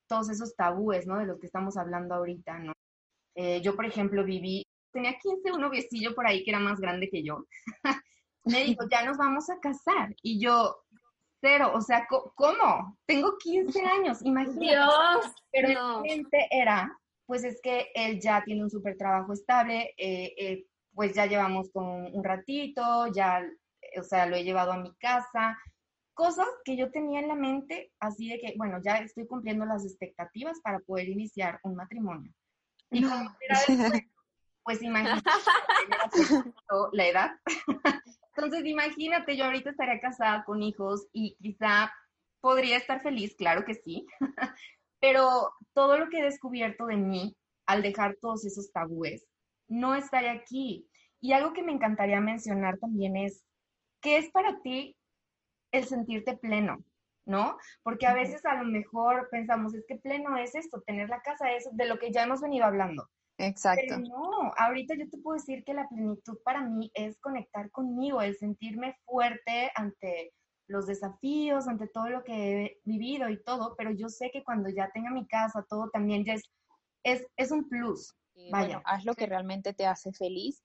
todos 0.08 0.30
esos 0.30 0.56
tabúes, 0.56 1.08
¿no? 1.08 1.18
De 1.18 1.26
los 1.26 1.40
que 1.40 1.48
estamos 1.48 1.78
hablando 1.78 2.16
ahorita, 2.16 2.60
¿no? 2.60 2.74
Eh, 3.36 3.62
yo, 3.62 3.76
por 3.76 3.86
ejemplo, 3.86 4.24
viví, 4.24 4.64
tenía 4.94 5.18
15, 5.18 5.52
un 5.52 5.62
noviecillo 5.62 6.14
por 6.16 6.28
ahí 6.28 6.44
que 6.44 6.52
era 6.52 6.60
más 6.60 6.80
grande 6.80 7.10
que 7.10 7.24
yo. 7.24 7.46
me 8.46 8.64
dijo, 8.64 8.86
ya 8.90 9.04
nos 9.04 9.18
vamos 9.18 9.50
a 9.50 9.60
casar. 9.60 10.16
Y 10.22 10.40
yo, 10.40 10.85
cero, 11.46 11.72
o 11.76 11.82
sea, 11.82 12.08
¿cómo? 12.08 12.98
Tengo 13.06 13.38
15 13.38 13.80
años, 13.86 14.20
imagínate. 14.24 14.60
Dios, 14.60 15.36
Pero 15.52 15.74
no. 15.74 16.04
era, 16.50 16.98
pues 17.28 17.44
es 17.44 17.60
que 17.62 17.92
él 17.94 18.20
ya 18.20 18.44
tiene 18.44 18.64
un 18.64 18.72
súper 18.72 18.98
trabajo 18.98 19.34
estable, 19.34 19.94
eh, 19.98 20.34
eh, 20.38 20.66
pues 20.94 21.14
ya 21.14 21.28
llevamos 21.28 21.70
con 21.72 21.86
un 21.86 22.24
ratito, 22.24 23.08
ya, 23.14 23.44
o 24.00 24.04
sea, 24.04 24.26
lo 24.26 24.36
he 24.36 24.44
llevado 24.44 24.72
a 24.72 24.80
mi 24.80 24.96
casa, 24.96 25.56
cosas 26.16 26.48
que 26.64 26.76
yo 26.78 26.90
tenía 26.90 27.20
en 27.20 27.28
la 27.28 27.36
mente, 27.36 27.92
así 28.00 28.30
de 28.30 28.40
que, 28.40 28.56
bueno, 28.58 28.80
ya 28.84 28.98
estoy 28.98 29.28
cumpliendo 29.28 29.66
las 29.66 29.86
expectativas 29.86 30.60
para 30.62 30.80
poder 30.80 31.10
iniciar 31.10 31.60
un 31.64 31.76
matrimonio. 31.76 32.34
Y 32.90 33.04
como 33.04 33.36
pues 34.64 34.82
imagínate 34.82 35.30
la 36.94 37.08
edad. 37.08 37.32
Entonces, 38.36 38.66
imagínate, 38.66 39.38
yo 39.38 39.46
ahorita 39.46 39.72
estaría 39.72 40.00
casada 40.00 40.44
con 40.44 40.62
hijos 40.62 41.08
y 41.14 41.36
quizá 41.42 41.92
podría 42.42 42.78
estar 42.78 43.02
feliz, 43.02 43.36
claro 43.36 43.66
que 43.66 43.76
sí, 43.76 44.06
pero 45.00 45.52
todo 45.74 45.98
lo 45.98 46.10
que 46.10 46.20
he 46.20 46.24
descubierto 46.24 46.86
de 46.86 46.98
mí 46.98 47.36
al 47.66 47.82
dejar 47.82 48.18
todos 48.22 48.46
esos 48.46 48.72
tabúes, 48.72 49.26
no 49.68 49.96
estaría 49.96 50.34
aquí. 50.34 50.88
Y 51.22 51.34
algo 51.34 51.54
que 51.54 51.64
me 51.64 51.72
encantaría 51.72 52.20
mencionar 52.20 52.78
también 52.78 53.18
es, 53.18 53.44
¿qué 54.02 54.18
es 54.18 54.30
para 54.30 54.62
ti 54.62 54.96
el 55.72 55.86
sentirte 55.86 56.38
pleno? 56.38 56.84
¿no? 57.26 57.58
Porque 57.84 58.06
a 58.06 58.14
veces 58.14 58.46
a 58.46 58.56
lo 58.56 58.66
mejor 58.66 59.28
pensamos, 59.30 59.74
es 59.74 59.86
que 59.88 59.96
pleno 59.96 60.38
es 60.38 60.56
esto, 60.56 60.82
tener 60.82 61.10
la 61.10 61.22
casa 61.22 61.52
es 61.52 61.68
de 61.72 61.86
lo 61.86 61.98
que 61.98 62.12
ya 62.12 62.24
hemos 62.24 62.42
venido 62.42 62.66
hablando. 62.66 63.10
Exacto. 63.38 63.84
Pero 63.88 64.00
no, 64.00 64.54
ahorita 64.58 64.96
yo 64.96 65.10
te 65.10 65.18
puedo 65.18 65.36
decir 65.36 65.64
que 65.64 65.74
la 65.74 65.88
plenitud 65.88 66.38
para 66.44 66.62
mí 66.62 66.92
es 66.94 67.20
conectar 67.20 67.70
conmigo, 67.72 68.22
el 68.22 68.38
sentirme 68.38 68.96
fuerte 69.06 69.72
ante 69.76 70.34
los 70.68 70.88
desafíos, 70.88 71.68
ante 71.68 71.88
todo 71.88 72.10
lo 72.10 72.24
que 72.24 72.34
he 72.34 72.82
vivido 72.86 73.30
y 73.30 73.44
todo, 73.44 73.76
pero 73.78 73.92
yo 73.92 74.10
sé 74.10 74.32
que 74.32 74.44
cuando 74.44 74.70
ya 74.70 74.90
tenga 74.94 75.12
mi 75.12 75.28
casa, 75.28 75.66
todo 75.70 75.90
también 75.92 76.24
ya 76.26 76.34
es, 77.04 77.26
es, 77.38 77.52
un 77.52 77.68
plus. 77.70 78.16
Vaya. 78.52 78.82
haz 78.86 79.06
lo 79.06 79.14
que 79.14 79.28
realmente 79.28 79.74
te 79.74 79.86
hace 79.86 80.12
feliz 80.12 80.64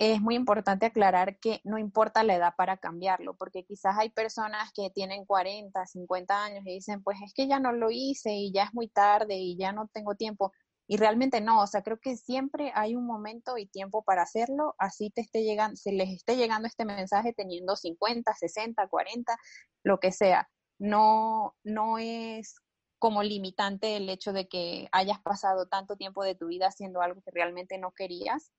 es 0.00 0.22
muy 0.22 0.34
importante 0.34 0.86
aclarar 0.86 1.38
que 1.38 1.60
no 1.62 1.76
importa 1.76 2.24
la 2.24 2.34
edad 2.34 2.54
para 2.56 2.78
cambiarlo, 2.78 3.34
porque 3.34 3.64
quizás 3.64 3.98
hay 3.98 4.08
personas 4.08 4.72
que 4.72 4.88
tienen 4.88 5.26
40, 5.26 5.86
50 5.86 6.42
años 6.42 6.62
y 6.66 6.72
dicen, 6.72 7.02
pues 7.02 7.18
es 7.22 7.34
que 7.34 7.46
ya 7.46 7.60
no 7.60 7.72
lo 7.72 7.90
hice 7.90 8.32
y 8.32 8.50
ya 8.50 8.64
es 8.64 8.72
muy 8.72 8.88
tarde 8.88 9.36
y 9.36 9.58
ya 9.58 9.72
no 9.72 9.88
tengo 9.92 10.14
tiempo. 10.14 10.52
Y 10.92 10.96
realmente 10.96 11.40
no, 11.40 11.62
o 11.62 11.68
sea, 11.68 11.82
creo 11.82 12.00
que 12.00 12.16
siempre 12.16 12.72
hay 12.74 12.96
un 12.96 13.06
momento 13.06 13.56
y 13.56 13.66
tiempo 13.66 14.02
para 14.02 14.22
hacerlo, 14.22 14.74
así 14.76 15.10
te 15.10 15.20
esté 15.20 15.44
llegando, 15.44 15.76
se 15.76 15.92
les 15.92 16.08
esté 16.10 16.36
llegando 16.36 16.66
este 16.66 16.84
mensaje 16.84 17.32
teniendo 17.32 17.76
50, 17.76 18.34
60, 18.34 18.88
40, 18.88 19.38
lo 19.84 20.00
que 20.00 20.10
sea. 20.10 20.50
No, 20.80 21.54
no 21.62 21.98
es 21.98 22.56
como 22.98 23.22
limitante 23.22 23.98
el 23.98 24.08
hecho 24.08 24.32
de 24.32 24.48
que 24.48 24.88
hayas 24.90 25.20
pasado 25.20 25.68
tanto 25.68 25.94
tiempo 25.94 26.24
de 26.24 26.34
tu 26.34 26.48
vida 26.48 26.66
haciendo 26.66 27.02
algo 27.02 27.22
que 27.22 27.30
realmente 27.30 27.78
no 27.78 27.92
querías 27.92 28.50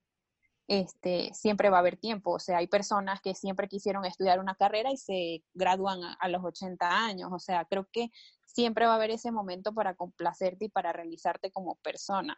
este, 0.68 1.32
siempre 1.34 1.70
va 1.70 1.78
a 1.78 1.80
haber 1.82 1.98
tiempo. 1.98 2.32
O 2.32 2.40
sea, 2.40 2.58
hay 2.58 2.68
personas 2.68 3.22
que 3.22 3.36
siempre 3.36 3.68
quisieron 3.68 4.06
estudiar 4.06 4.40
una 4.40 4.56
carrera 4.56 4.92
y 4.92 4.98
se 4.98 5.44
gradúan 5.54 6.00
a, 6.20 6.30
los 6.30 6.44
80 6.44 6.90
años. 6.90 7.30
O 7.34 7.40
sea, 7.40 7.66
creo 7.66 7.88
que 7.92 8.10
siempre 8.46 8.86
va 8.86 8.94
a 8.94 8.96
haber 8.96 9.12
ese 9.12 9.32
momento 9.32 9.74
para 9.74 9.96
complacerte 9.96 10.66
y 10.66 10.70
para 10.70 10.94
realizarte 10.94 11.52
como 11.52 11.76
persona. 11.78 12.38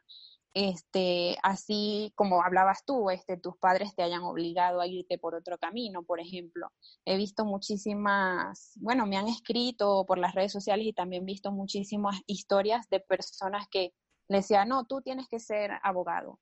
Este, 0.55 1.37
así 1.41 2.11
como 2.15 2.43
hablabas 2.43 2.85
tú, 2.85 3.09
este, 3.09 3.37
tus 3.37 3.57
padres 3.57 3.95
te 3.95 4.03
hayan 4.03 4.21
obligado 4.21 4.81
a 4.81 4.87
irte 4.87 5.17
por 5.17 5.33
otro 5.33 5.57
camino, 5.57 6.03
por 6.03 6.19
ejemplo. 6.19 6.67
He 7.05 7.17
visto 7.17 7.43
muchísimas, 7.45 8.73
bueno, 8.75 9.07
me 9.07 9.17
han 9.17 9.27
escrito 9.27 10.05
por 10.05 10.19
las 10.19 10.35
redes 10.35 10.51
sociales 10.51 10.85
y 10.85 10.93
también 10.93 11.25
visto 11.25 11.51
muchísimas 11.51 12.21
historias 12.27 12.87
de 12.89 12.99
personas 12.99 13.67
que 13.69 13.93
le 14.27 14.37
decían, 14.37 14.69
no, 14.69 14.85
tú 14.85 15.01
tienes 15.01 15.27
que 15.27 15.39
ser 15.39 15.71
abogado 15.81 16.39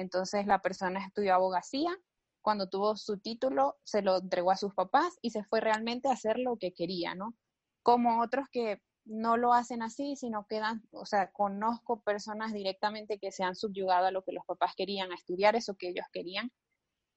entonces 0.00 0.46
la 0.46 0.60
persona 0.60 1.04
estudió 1.04 1.34
abogacía, 1.34 1.96
cuando 2.42 2.68
tuvo 2.68 2.96
su 2.96 3.18
título 3.18 3.78
se 3.84 4.02
lo 4.02 4.18
entregó 4.18 4.50
a 4.50 4.56
sus 4.56 4.74
papás 4.74 5.18
y 5.22 5.30
se 5.30 5.44
fue 5.44 5.60
realmente 5.60 6.08
a 6.08 6.12
hacer 6.12 6.38
lo 6.38 6.56
que 6.56 6.72
quería, 6.72 7.14
¿no? 7.14 7.34
Como 7.82 8.22
otros 8.22 8.46
que 8.50 8.80
no 9.04 9.36
lo 9.36 9.52
hacen 9.52 9.82
así, 9.82 10.16
sino 10.16 10.46
quedan, 10.46 10.82
o 10.92 11.04
sea, 11.04 11.30
conozco 11.32 12.02
personas 12.02 12.52
directamente 12.52 13.18
que 13.18 13.32
se 13.32 13.42
han 13.42 13.56
subyugado 13.56 14.06
a 14.06 14.10
lo 14.10 14.22
que 14.22 14.32
los 14.32 14.44
papás 14.46 14.74
querían, 14.76 15.10
a 15.12 15.14
estudiar 15.14 15.56
eso 15.56 15.74
que 15.74 15.88
ellos 15.88 16.06
querían, 16.12 16.50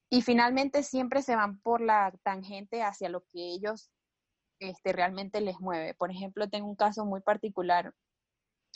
y 0.10 0.22
finalmente 0.22 0.84
siempre 0.84 1.22
se 1.22 1.36
van 1.36 1.60
por 1.60 1.82
la 1.82 2.14
tangente 2.24 2.84
hacia 2.84 3.10
lo 3.10 3.22
que 3.32 3.54
ellos 3.54 3.90
este, 4.60 4.94
realmente 4.94 5.42
les 5.42 5.60
mueve. 5.60 5.94
Por 5.96 6.12
ejemplo, 6.12 6.50
tengo 6.50 6.68
un 6.68 6.76
caso 6.76 7.06
muy 7.06 7.22
particular 7.22 7.94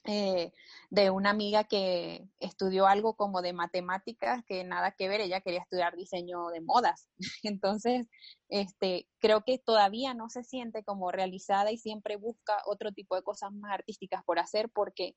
eh, 0.06 0.54
de 0.90 1.10
una 1.10 1.32
amiga 1.32 1.66
que 1.66 2.30
estudió 2.40 2.88
algo 2.88 3.16
como 3.16 3.42
de 3.42 3.54
matemáticas 3.54 4.44
que 4.46 4.64
nada 4.64 4.92
que 4.92 5.10
ver, 5.10 5.22
ella 5.22 5.42
quería 5.42 5.62
estudiar 5.62 5.96
diseño 5.96 6.48
de 6.50 6.62
modas. 6.62 7.10
Entonces, 7.44 8.08
este, 8.50 9.08
creo 9.20 9.44
que 9.44 9.58
todavía 9.60 10.14
no 10.14 10.30
se 10.30 10.44
siente 10.44 10.84
como 10.84 11.12
realizada 11.12 11.72
y 11.72 11.78
siempre 11.78 12.16
busca 12.16 12.62
otro 12.66 12.92
tipo 12.94 13.16
de 13.16 13.24
cosas 13.24 13.52
más 13.52 13.72
artísticas 13.74 14.24
por 14.24 14.40
hacer 14.40 14.70
porque 14.70 15.16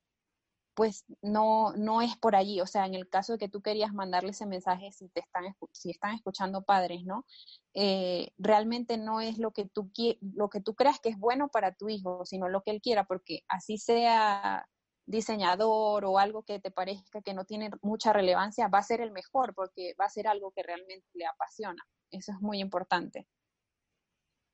pues 0.75 1.05
no, 1.23 1.73
no 1.77 2.03
es 2.03 2.17
por 2.17 2.37
allí. 2.37 2.61
O 2.61 2.67
sea, 2.67 2.87
en 2.87 2.95
el 2.95 3.09
caso 3.09 3.33
de 3.33 3.39
que 3.39 3.49
tú 3.49 3.63
querías 3.63 3.93
mandarle 3.93 4.31
ese 4.31 4.47
mensaje, 4.47 4.93
si 4.93 5.09
te 5.09 5.21
están, 5.21 5.45
si 5.73 5.91
están 5.91 6.15
escuchando 6.15 6.63
padres, 6.63 7.05
¿no? 7.05 7.27
Eh, 7.75 8.33
realmente 8.39 8.99
no 8.99 9.21
es 9.21 9.39
lo 9.39 9.53
que, 9.53 9.67
tú, 9.67 9.91
lo 10.21 10.49
que 10.49 10.61
tú 10.61 10.75
creas 10.75 11.01
que 11.01 11.11
es 11.11 11.19
bueno 11.19 11.49
para 11.49 11.75
tu 11.75 11.89
hijo, 11.89 12.25
sino 12.25 12.49
lo 12.49 12.63
que 12.63 12.71
él 12.71 12.81
quiera, 12.81 13.05
porque 13.05 13.41
así 13.49 13.79
sea 13.79 14.67
diseñador 15.07 16.05
o 16.05 16.19
algo 16.19 16.45
que 16.45 16.61
te 16.61 16.71
parezca 16.71 17.21
que 17.21 17.35
no 17.35 17.45
tiene 17.45 17.71
mucha 17.83 18.13
relevancia, 18.13 18.69
va 18.69 18.79
a 18.79 18.83
ser 18.83 19.01
el 19.01 19.11
mejor 19.11 19.55
porque 19.55 19.95
va 20.01 20.05
a 20.05 20.11
ser 20.11 20.29
algo 20.29 20.53
que 20.53 20.63
realmente 20.63 21.07
le 21.15 21.27
apasiona. 21.27 21.83
Eso 22.11 22.33
es 22.33 22.41
muy 22.41 22.61
importante. 22.61 23.27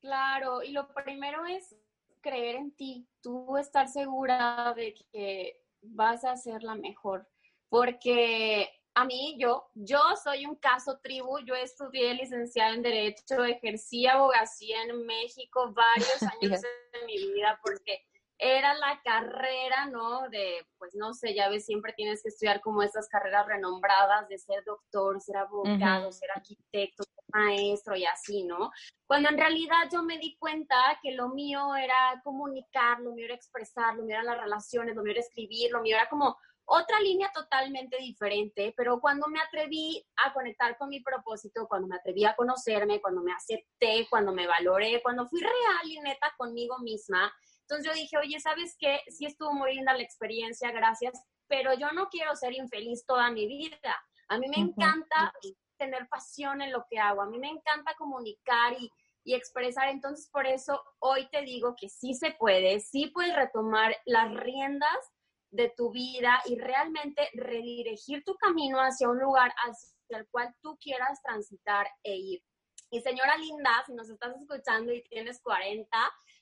Claro, 0.01 0.63
y 0.63 0.71
lo 0.73 0.89
primero 0.95 1.45
es 1.47 1.77
creer 2.21 2.57
en 2.57 2.73
ti, 2.73 3.09
tú 3.21 3.57
estar 3.57 3.89
segura 3.89 4.73
de 4.75 4.95
que 5.13 5.66
vas 5.83 6.25
a 6.25 6.37
ser 6.37 6.63
la 6.63 6.75
mejor, 6.75 7.29
porque 7.69 8.69
a 8.97 9.05
mí, 9.05 9.37
yo, 9.39 9.69
yo 9.75 9.99
soy 10.25 10.47
un 10.47 10.57
caso 10.57 10.99
tribu, 11.03 11.39
yo 11.41 11.55
estudié 11.55 12.15
licenciada 12.15 12.73
en 12.75 12.83
Derecho, 12.83 13.45
ejercí 13.45 14.07
abogacía 14.07 14.83
en 14.85 15.05
México 15.05 15.71
varios 15.75 16.23
años 16.41 16.63
de 16.63 17.07
mi 17.07 17.19
vida 17.19 17.61
porque 17.63 18.01
era 18.39 18.73
la 18.75 19.01
carrera, 19.05 19.87
¿no? 19.91 20.29
De, 20.31 20.67
pues 20.79 20.95
no 20.95 21.13
sé, 21.13 21.35
ya 21.35 21.51
ves, 21.51 21.67
siempre 21.67 21.93
tienes 21.95 22.23
que 22.23 22.31
estudiar 22.31 22.63
como 22.63 22.83
esas 22.83 23.07
carreras 23.09 23.47
renombradas 23.47 24.29
de 24.29 24.39
ser 24.39 24.65
doctor, 24.65 25.21
ser 25.21 25.37
abogado, 25.37 26.11
ser 26.11 26.31
arquitecto, 26.35 27.05
maestro 27.33 27.97
y 27.97 28.05
así, 28.05 28.45
¿no? 28.45 28.71
Cuando 29.07 29.29
en 29.29 29.39
realidad 29.39 29.89
yo 29.93 30.03
me 30.03 30.19
di 30.19 30.37
cuenta 30.39 30.77
que 31.03 31.13
lo 31.13 31.29
mío 31.29 31.75
era 31.75 32.21
comunicar, 32.25 33.01
lo 33.01 33.13
mío 33.13 33.27
era 33.27 33.35
expresar, 33.35 33.95
lo 33.95 34.05
mío 34.05 34.15
eran 34.15 34.27
las 34.27 34.41
relaciones, 34.41 34.95
lo 34.95 35.03
mío 35.03 35.13
era 35.13 35.21
escribir, 35.21 35.71
lo 35.71 35.83
mío 35.83 35.97
era 35.97 36.09
como 36.09 36.37
otra 36.69 37.01
línea 37.01 37.31
totalmente 37.33 37.97
diferente, 37.99 38.75
pero 38.77 39.01
cuando 39.01 39.29
me 39.29 39.41
atreví 39.41 40.05
a 40.17 40.33
conectar 40.33 40.77
con 40.77 40.89
mi 40.89 41.01
propósito, 41.01 41.69
cuando 41.69 41.87
me 41.87 41.97
atreví 41.97 42.25
a 42.25 42.35
conocerme, 42.35 43.01
cuando 43.01 43.23
me 43.23 43.33
acepté, 43.33 44.07
cuando 44.11 44.33
me 44.33 44.49
valoré, 44.49 45.01
cuando 45.03 45.29
fui 45.29 45.41
real 45.41 45.87
y 45.87 46.01
neta 46.01 46.35
conmigo 46.37 46.79
misma, 46.81 47.33
entonces 47.69 47.87
yo 47.87 48.01
dije, 48.01 48.19
oye, 48.19 48.41
¿sabes 48.41 48.77
qué? 48.79 49.01
Sí 49.09 49.27
estuvo 49.27 49.53
muy 49.53 49.75
linda 49.75 49.95
la 49.95 50.03
experiencia, 50.03 50.71
gracias, 50.73 51.13
pero 51.49 51.73
yo 51.75 51.91
no 51.93 52.09
quiero 52.09 52.35
ser 52.35 52.53
infeliz 52.53 53.05
toda 53.07 53.31
mi 53.31 53.47
vida. 53.47 53.97
A 54.29 54.39
mí 54.39 54.49
me 54.49 54.61
encanta 54.61 55.33
tener 55.77 56.09
pasión 56.09 56.63
en 56.63 56.73
lo 56.73 56.87
que 56.91 56.99
hago, 56.99 57.23
a 57.23 57.27
mí 57.27 57.39
me 57.39 57.49
encanta 57.49 57.95
comunicar 57.97 58.75
y, 58.79 58.91
y 59.25 59.35
expresar, 59.35 59.89
entonces 59.89 60.29
por 60.31 60.47
eso 60.47 60.83
hoy 60.99 61.29
te 61.31 61.43
digo 61.43 61.75
que 61.79 61.89
sí 61.89 62.15
se 62.15 62.33
puede, 62.33 62.81
sí 62.81 63.09
puedes 63.09 63.35
retomar 63.35 63.97
las 64.05 64.33
riendas 64.35 65.13
de 65.51 65.73
tu 65.77 65.91
vida 65.91 66.41
y 66.47 66.59
realmente 66.59 67.29
redirigir 67.35 68.23
tu 68.25 68.35
camino 68.37 68.79
hacia 68.79 69.09
un 69.09 69.19
lugar 69.19 69.53
hacia 69.65 70.19
el 70.19 70.29
cual 70.29 70.55
tú 70.61 70.79
quieras 70.81 71.21
transitar 71.23 71.89
e 72.03 72.17
ir. 72.17 72.43
Y 72.91 73.01
señora 73.01 73.37
linda, 73.37 73.71
si 73.87 73.95
nos 73.95 74.09
estás 74.09 74.35
escuchando 74.41 74.93
y 74.93 75.03
tienes 75.03 75.41
40, 75.43 75.89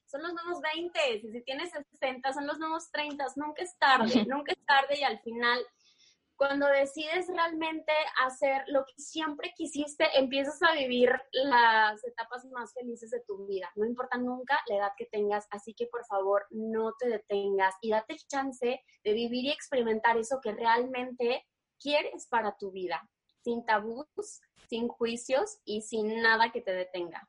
son 0.04 0.22
los 0.22 0.34
nuevos 0.34 0.60
20, 0.60 1.16
y 1.16 1.32
si 1.32 1.42
tienes 1.42 1.70
60, 1.70 2.32
son 2.32 2.46
los 2.46 2.58
nuevos 2.58 2.90
30, 2.90 3.24
nunca 3.36 3.62
es 3.62 3.76
tarde, 3.78 4.04
nunca 4.28 4.52
es 4.52 4.66
tarde 4.66 4.98
y 4.98 5.04
al 5.04 5.18
final 5.20 5.58
cuando 6.36 6.66
decides 6.66 7.28
realmente 7.28 7.92
hacer 8.24 8.62
lo 8.66 8.84
que 8.84 8.94
siempre 8.96 9.52
quisiste, 9.56 10.06
empiezas 10.14 10.60
a 10.62 10.74
vivir 10.74 11.10
las 11.32 12.04
etapas 12.04 12.44
más 12.46 12.72
felices 12.74 13.10
de 13.10 13.20
tu 13.26 13.46
vida. 13.46 13.70
No 13.76 13.86
importa 13.86 14.18
nunca 14.18 14.60
la 14.68 14.76
edad 14.76 14.92
que 14.96 15.06
tengas, 15.06 15.46
así 15.50 15.74
que 15.74 15.86
por 15.86 16.04
favor 16.06 16.46
no 16.50 16.92
te 16.98 17.08
detengas 17.08 17.74
y 17.80 17.90
date 17.90 18.16
chance 18.28 18.82
de 19.04 19.12
vivir 19.12 19.44
y 19.44 19.50
experimentar 19.50 20.16
eso 20.16 20.40
que 20.42 20.52
realmente 20.52 21.46
quieres 21.80 22.26
para 22.28 22.56
tu 22.56 22.72
vida, 22.72 23.08
sin 23.42 23.64
tabús, 23.64 24.40
sin 24.68 24.88
juicios 24.88 25.58
y 25.64 25.82
sin 25.82 26.20
nada 26.20 26.50
que 26.50 26.62
te 26.62 26.72
detenga. 26.72 27.28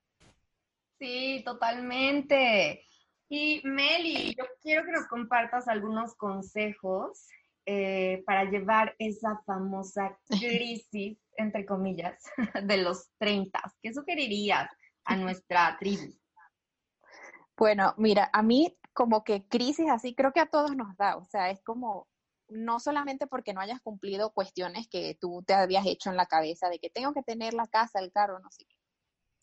Sí, 0.97 1.43
totalmente. 1.45 2.87
Y 3.27 3.61
Meli, 3.65 4.33
yo 4.35 4.45
quiero 4.61 4.85
que 4.85 4.91
nos 4.91 5.07
compartas 5.07 5.67
algunos 5.67 6.15
consejos 6.15 7.27
eh, 7.65 8.23
para 8.25 8.45
llevar 8.45 8.95
esa 8.99 9.41
famosa 9.45 10.17
crisis, 10.27 11.17
entre 11.37 11.65
comillas, 11.65 12.23
de 12.63 12.77
los 12.77 13.09
30? 13.17 13.59
¿Qué 13.81 13.93
sugerirías 13.93 14.69
a 15.05 15.15
nuestra 15.17 15.77
tribu? 15.79 16.13
Bueno, 17.57 17.93
mira, 17.97 18.29
a 18.33 18.43
mí 18.43 18.77
como 18.93 19.23
que 19.23 19.47
crisis 19.47 19.89
así 19.89 20.13
creo 20.13 20.31
que 20.31 20.41
a 20.41 20.49
todos 20.49 20.75
nos 20.75 20.95
da, 20.97 21.17
o 21.17 21.25
sea, 21.25 21.49
es 21.49 21.61
como 21.63 22.07
no 22.47 22.79
solamente 22.79 23.27
porque 23.27 23.53
no 23.53 23.61
hayas 23.61 23.81
cumplido 23.81 24.31
cuestiones 24.31 24.87
que 24.87 25.17
tú 25.19 25.43
te 25.45 25.53
habías 25.53 25.85
hecho 25.85 26.09
en 26.09 26.17
la 26.17 26.27
cabeza 26.27 26.69
de 26.69 26.79
que 26.79 26.89
tengo 26.89 27.13
que 27.13 27.23
tener 27.23 27.53
la 27.53 27.67
casa, 27.67 27.99
el 27.99 28.11
carro, 28.11 28.39
no 28.39 28.51
sé 28.51 28.65
qué, 28.65 28.74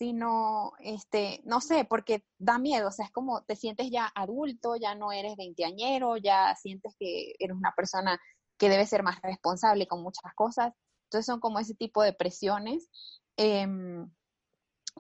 sino, 0.03 0.73
este, 0.81 1.41
no 1.45 1.61
sé, 1.61 1.85
porque 1.85 2.25
da 2.37 2.59
miedo, 2.59 2.88
o 2.88 2.91
sea, 2.91 3.07
es 3.07 3.12
como 3.12 3.45
te 3.45 3.55
sientes 3.55 3.88
ya 3.88 4.11
adulto, 4.17 4.75
ya 4.75 4.97
no 4.97 5.12
eres 5.12 5.37
veinteañero, 5.37 6.17
ya 6.17 6.57
sientes 6.57 6.97
que 6.99 7.37
eres 7.38 7.57
una 7.57 7.73
persona 7.77 8.21
que 8.59 8.69
debe 8.69 8.85
ser 8.85 9.05
más 9.05 9.23
responsable 9.23 9.87
con 9.87 10.03
muchas 10.03 10.35
cosas. 10.35 10.73
Entonces 11.05 11.27
son 11.27 11.38
como 11.38 11.61
ese 11.61 11.75
tipo 11.77 12.03
de 12.03 12.12
presiones 12.15 12.91
em, 13.37 14.11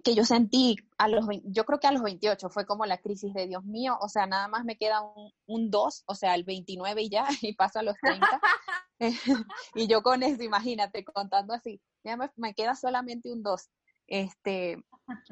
que 0.04 0.14
yo 0.14 0.24
sentí 0.24 0.76
a 0.98 1.08
los, 1.08 1.26
yo 1.46 1.64
creo 1.64 1.80
que 1.80 1.88
a 1.88 1.92
los 1.92 2.02
28 2.02 2.48
fue 2.48 2.64
como 2.64 2.86
la 2.86 2.98
crisis 2.98 3.34
de 3.34 3.48
Dios 3.48 3.64
mío, 3.64 3.98
o 4.00 4.08
sea, 4.08 4.26
nada 4.26 4.46
más 4.46 4.64
me 4.64 4.76
queda 4.76 5.00
un, 5.02 5.32
un 5.46 5.68
2, 5.72 6.04
o 6.06 6.14
sea, 6.14 6.36
el 6.36 6.44
29 6.44 7.02
y 7.02 7.10
ya, 7.10 7.26
y 7.42 7.54
paso 7.54 7.80
a 7.80 7.82
los 7.82 7.96
30. 8.00 8.40
y 9.74 9.88
yo 9.88 10.04
con 10.04 10.22
eso, 10.22 10.44
imagínate, 10.44 11.04
contando 11.04 11.54
así, 11.54 11.80
ya 12.04 12.16
me, 12.16 12.30
me 12.36 12.54
queda 12.54 12.76
solamente 12.76 13.32
un 13.32 13.42
2. 13.42 13.68
Este, 14.12 14.76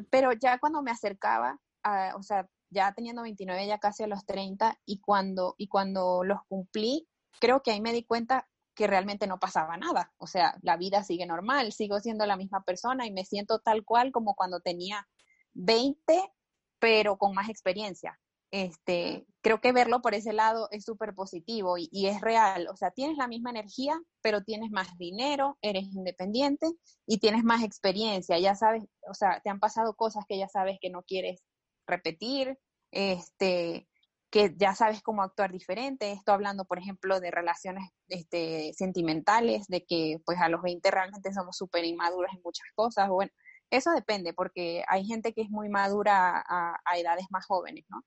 pero 0.09 0.33
ya 0.33 0.59
cuando 0.59 0.81
me 0.81 0.91
acercaba, 0.91 1.61
a, 1.83 2.15
o 2.17 2.23
sea, 2.23 2.49
ya 2.71 2.95
teniendo 2.95 3.21
29, 3.21 3.67
ya 3.67 3.79
casi 3.79 4.05
a 4.05 4.07
los 4.07 4.25
30, 4.25 4.81
y 4.87 5.01
cuando, 5.01 5.55
y 5.59 5.69
cuando 5.69 6.25
los 6.25 6.39
cumplí, 6.49 7.07
creo 7.41 7.63
que 7.63 7.73
ahí 7.73 7.83
me 7.83 7.93
di 7.93 8.05
cuenta 8.05 8.49
que 8.75 8.87
realmente 8.87 9.27
no 9.27 9.39
pasaba 9.39 9.77
nada. 9.77 10.15
O 10.17 10.27
sea, 10.27 10.57
la 10.63 10.79
vida 10.79 11.05
sigue 11.05 11.27
normal, 11.27 11.73
sigo 11.73 12.01
siendo 12.01 12.25
la 12.25 12.39
misma 12.39 12.65
persona 12.65 13.07
y 13.07 13.13
me 13.13 13.27
siento 13.27 13.59
tal 13.59 13.85
cual 13.85 14.13
como 14.13 14.35
cuando 14.35 14.61
tenía 14.61 15.07
20, 15.53 16.33
pero 16.79 17.19
con 17.19 17.35
más 17.35 17.51
experiencia 17.51 18.19
este, 18.51 19.27
creo 19.43 19.61
que 19.61 19.73
verlo 19.73 20.03
por 20.03 20.15
ese 20.15 20.33
lado 20.33 20.69
es 20.71 20.85
súper 20.85 21.15
positivo 21.15 21.77
y, 21.79 22.07
es 22.07 22.21
real. 22.21 22.69
O 22.69 22.77
sea, 22.77 22.91
tienes 22.91 23.17
la 23.17 23.29
misma 23.29 23.51
energía, 23.51 24.01
pero 24.23 24.43
tienes 24.43 24.71
más 24.71 24.97
dinero, 24.99 25.59
eres 25.63 25.85
independiente 25.85 26.67
y 27.07 27.19
tienes 27.19 27.45
más 27.45 27.63
experiencia. 27.63 28.39
Ya 28.39 28.55
sabes, 28.55 28.85
o 29.09 29.15
sea, 29.15 29.41
te 29.41 29.51
han 29.51 29.61
pasado 29.61 29.95
cosas 29.95 30.25
que 30.29 30.39
ya 30.39 30.49
sabes 30.49 30.79
que 30.81 30.91
no 30.91 31.03
quieres 31.03 31.43
repetir, 31.87 32.59
este, 32.91 33.89
que 34.31 34.55
ya 34.57 34.75
sabes 34.75 35.03
cómo 35.03 35.23
actuar 35.23 35.53
diferente. 35.53 36.13
Esto 36.13 36.33
hablando, 36.33 36.65
por 36.65 36.79
ejemplo, 36.79 37.21
de 37.21 37.31
relaciones 37.31 37.91
este, 38.09 38.73
sentimentales, 38.75 39.67
de 39.69 39.85
que 39.85 40.19
pues 40.25 40.39
a 40.41 40.49
los 40.49 40.63
20 40.63 40.91
realmente 40.91 41.33
somos 41.33 41.57
súper 41.57 41.85
inmaduros 41.85 42.33
en 42.35 42.43
muchas 42.43 42.67
cosas. 42.75 43.09
Bueno, 43.09 43.33
eso 43.71 43.93
depende, 43.93 44.35
porque 44.35 44.83
hay 44.89 45.05
gente 45.07 45.33
que 45.33 45.43
es 45.43 45.51
muy 45.51 45.69
madura 45.69 46.45
a, 46.47 46.75
a 46.85 46.99
edades 46.99 47.27
más 47.31 47.47
jóvenes, 47.47 47.85
¿no? 47.89 48.03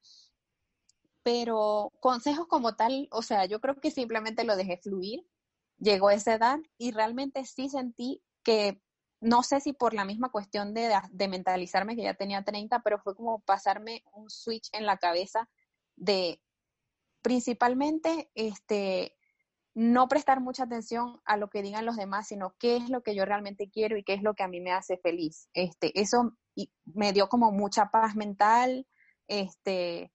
Pero 1.24 1.92
consejos 2.00 2.48
como 2.48 2.76
tal, 2.76 3.08
o 3.12 3.22
sea, 3.22 3.46
yo 3.46 3.60
creo 3.62 3.76
que 3.80 3.92
simplemente 3.92 4.44
lo 4.44 4.56
dejé 4.56 4.78
fluir, 4.78 5.26
llegó 5.80 6.10
esa 6.10 6.36
edad 6.36 6.60
y 6.78 6.92
realmente 6.92 7.46
sí 7.46 7.70
sentí 7.70 8.22
que, 8.44 8.82
no 9.22 9.42
sé 9.42 9.62
si 9.62 9.74
por 9.74 9.94
la 9.94 10.06
misma 10.06 10.30
cuestión 10.30 10.74
de, 10.74 10.92
mentalizarme 11.30 11.96
que 11.96 12.04
ya 12.04 12.14
tenía 12.14 12.44
30, 12.44 12.82
pero 12.82 13.00
fue 13.00 13.16
como 13.16 13.40
pasarme 13.40 14.04
un 14.12 14.30
switch 14.30 14.70
en 14.74 14.86
la 14.86 14.98
cabeza 14.98 15.50
de 15.96 16.42
principalmente 17.22 18.30
este 18.36 19.16
no 19.76 20.08
prestar 20.08 20.40
mucha 20.40 20.64
atención 20.64 21.20
a 21.26 21.38
lo 21.38 21.50
que 21.50 21.64
digan 21.64 21.86
los 21.86 21.96
demás, 21.96 22.28
sino 22.28 22.54
qué 22.60 22.76
es 22.76 22.90
lo 22.90 23.02
que 23.02 23.16
yo 23.16 23.26
realmente 23.26 23.72
quiero 23.72 23.98
y 23.98 24.04
qué 24.04 24.14
es 24.14 24.22
lo 24.22 24.36
que 24.36 24.44
a 24.44 24.48
mí 24.48 24.62
me 24.62 24.72
hace 24.72 24.98
feliz. 24.98 25.50
Este, 25.54 26.00
eso 26.00 26.38
me 26.86 27.12
dio 27.12 27.28
como 27.28 27.52
mucha 27.52 27.90
paz 27.90 28.16
mental, 28.16 28.86
este, 29.28 30.13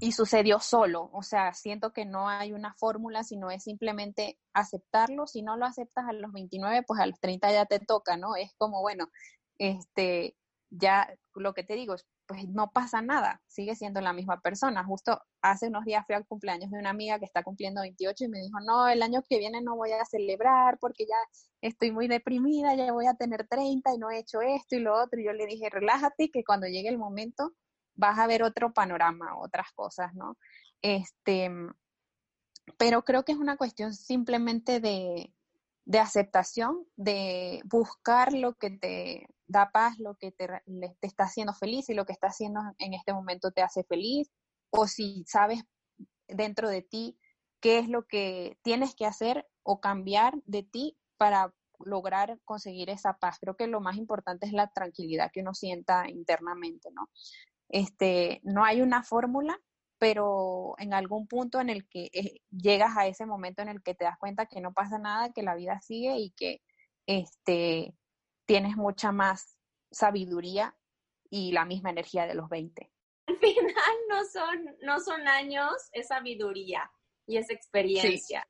y 0.00 0.12
sucedió 0.12 0.60
solo. 0.60 1.10
O 1.12 1.22
sea, 1.22 1.54
siento 1.54 1.92
que 1.92 2.04
no 2.04 2.28
hay 2.28 2.52
una 2.52 2.74
fórmula, 2.74 3.24
sino 3.24 3.50
es 3.50 3.64
simplemente 3.64 4.38
aceptarlo. 4.52 5.26
Si 5.26 5.42
no 5.42 5.56
lo 5.56 5.66
aceptas 5.66 6.06
a 6.08 6.12
los 6.12 6.32
29, 6.32 6.82
pues 6.86 7.00
a 7.00 7.06
los 7.06 7.18
30 7.20 7.52
ya 7.52 7.66
te 7.66 7.80
toca, 7.80 8.16
¿no? 8.16 8.36
Es 8.36 8.52
como, 8.58 8.80
bueno, 8.80 9.08
este, 9.58 10.36
ya 10.70 11.08
lo 11.34 11.54
que 11.54 11.64
te 11.64 11.74
digo, 11.74 11.96
pues 12.26 12.48
no 12.48 12.70
pasa 12.72 13.02
nada, 13.02 13.40
sigue 13.46 13.76
siendo 13.76 14.00
la 14.00 14.12
misma 14.12 14.40
persona. 14.40 14.84
Justo 14.84 15.20
hace 15.40 15.68
unos 15.68 15.84
días 15.84 16.04
fui 16.06 16.14
al 16.14 16.26
cumpleaños 16.26 16.70
de 16.70 16.78
una 16.78 16.90
amiga 16.90 17.18
que 17.18 17.24
está 17.24 17.42
cumpliendo 17.42 17.80
28 17.82 18.24
y 18.24 18.28
me 18.28 18.40
dijo, 18.40 18.58
no, 18.60 18.88
el 18.88 19.02
año 19.02 19.22
que 19.28 19.38
viene 19.38 19.62
no 19.62 19.76
voy 19.76 19.92
a 19.92 20.04
celebrar 20.04 20.78
porque 20.78 21.06
ya 21.06 21.16
estoy 21.60 21.92
muy 21.92 22.08
deprimida, 22.08 22.74
ya 22.74 22.92
voy 22.92 23.06
a 23.06 23.14
tener 23.14 23.46
30 23.46 23.94
y 23.94 23.98
no 23.98 24.10
he 24.10 24.18
hecho 24.18 24.40
esto 24.40 24.76
y 24.76 24.80
lo 24.80 25.00
otro. 25.00 25.20
Y 25.20 25.24
yo 25.24 25.32
le 25.32 25.46
dije, 25.46 25.70
relájate, 25.70 26.30
que 26.30 26.44
cuando 26.44 26.66
llegue 26.66 26.88
el 26.88 26.98
momento 26.98 27.52
vas 27.96 28.18
a 28.18 28.26
ver 28.26 28.42
otro 28.42 28.72
panorama, 28.72 29.38
otras 29.38 29.72
cosas, 29.72 30.14
¿no? 30.14 30.36
Este, 30.82 31.50
pero 32.78 33.02
creo 33.02 33.24
que 33.24 33.32
es 33.32 33.38
una 33.38 33.56
cuestión 33.56 33.94
simplemente 33.94 34.80
de, 34.80 35.32
de 35.84 35.98
aceptación, 35.98 36.84
de 36.96 37.60
buscar 37.64 38.32
lo 38.32 38.54
que 38.54 38.70
te 38.70 39.26
da 39.46 39.70
paz, 39.70 39.98
lo 39.98 40.16
que 40.16 40.32
te, 40.32 40.46
te, 40.46 41.06
está 41.06 41.24
haciendo 41.24 41.54
feliz 41.54 41.88
y 41.88 41.94
lo 41.94 42.04
que 42.04 42.12
está 42.12 42.28
haciendo 42.28 42.60
en 42.78 42.94
este 42.94 43.12
momento 43.12 43.52
te 43.52 43.62
hace 43.62 43.84
feliz, 43.84 44.30
o 44.70 44.86
si 44.86 45.24
sabes 45.26 45.62
dentro 46.26 46.68
de 46.68 46.82
ti 46.82 47.18
qué 47.60 47.78
es 47.78 47.88
lo 47.88 48.06
que 48.06 48.58
tienes 48.62 48.94
que 48.94 49.06
hacer 49.06 49.46
o 49.62 49.80
cambiar 49.80 50.34
de 50.44 50.64
ti 50.64 50.96
para 51.16 51.54
lograr 51.84 52.40
conseguir 52.44 52.90
esa 52.90 53.14
paz. 53.18 53.38
Creo 53.40 53.56
que 53.56 53.66
lo 53.66 53.80
más 53.80 53.96
importante 53.96 54.46
es 54.46 54.52
la 54.52 54.68
tranquilidad 54.68 55.30
que 55.32 55.40
uno 55.40 55.54
sienta 55.54 56.08
internamente, 56.08 56.90
¿no? 56.92 57.08
Este, 57.68 58.40
no 58.44 58.64
hay 58.64 58.80
una 58.80 59.02
fórmula, 59.02 59.58
pero 59.98 60.74
en 60.78 60.94
algún 60.94 61.26
punto 61.26 61.60
en 61.60 61.70
el 61.70 61.88
que 61.88 62.10
eh, 62.12 62.40
llegas 62.50 62.96
a 62.96 63.06
ese 63.06 63.26
momento 63.26 63.62
en 63.62 63.68
el 63.68 63.82
que 63.82 63.94
te 63.94 64.04
das 64.04 64.18
cuenta 64.18 64.46
que 64.46 64.60
no 64.60 64.72
pasa 64.72 64.98
nada, 64.98 65.32
que 65.32 65.42
la 65.42 65.54
vida 65.54 65.80
sigue 65.80 66.18
y 66.18 66.30
que 66.30 66.60
este, 67.06 67.94
tienes 68.44 68.76
mucha 68.76 69.12
más 69.12 69.58
sabiduría 69.90 70.76
y 71.30 71.52
la 71.52 71.64
misma 71.64 71.90
energía 71.90 72.26
de 72.26 72.34
los 72.34 72.48
20. 72.48 72.90
Al 73.26 73.38
final 73.38 73.94
no 74.08 74.24
son, 74.24 74.76
no 74.82 75.00
son 75.00 75.26
años, 75.26 75.72
es 75.92 76.08
sabiduría 76.08 76.90
y 77.26 77.38
es 77.38 77.50
experiencia. 77.50 78.46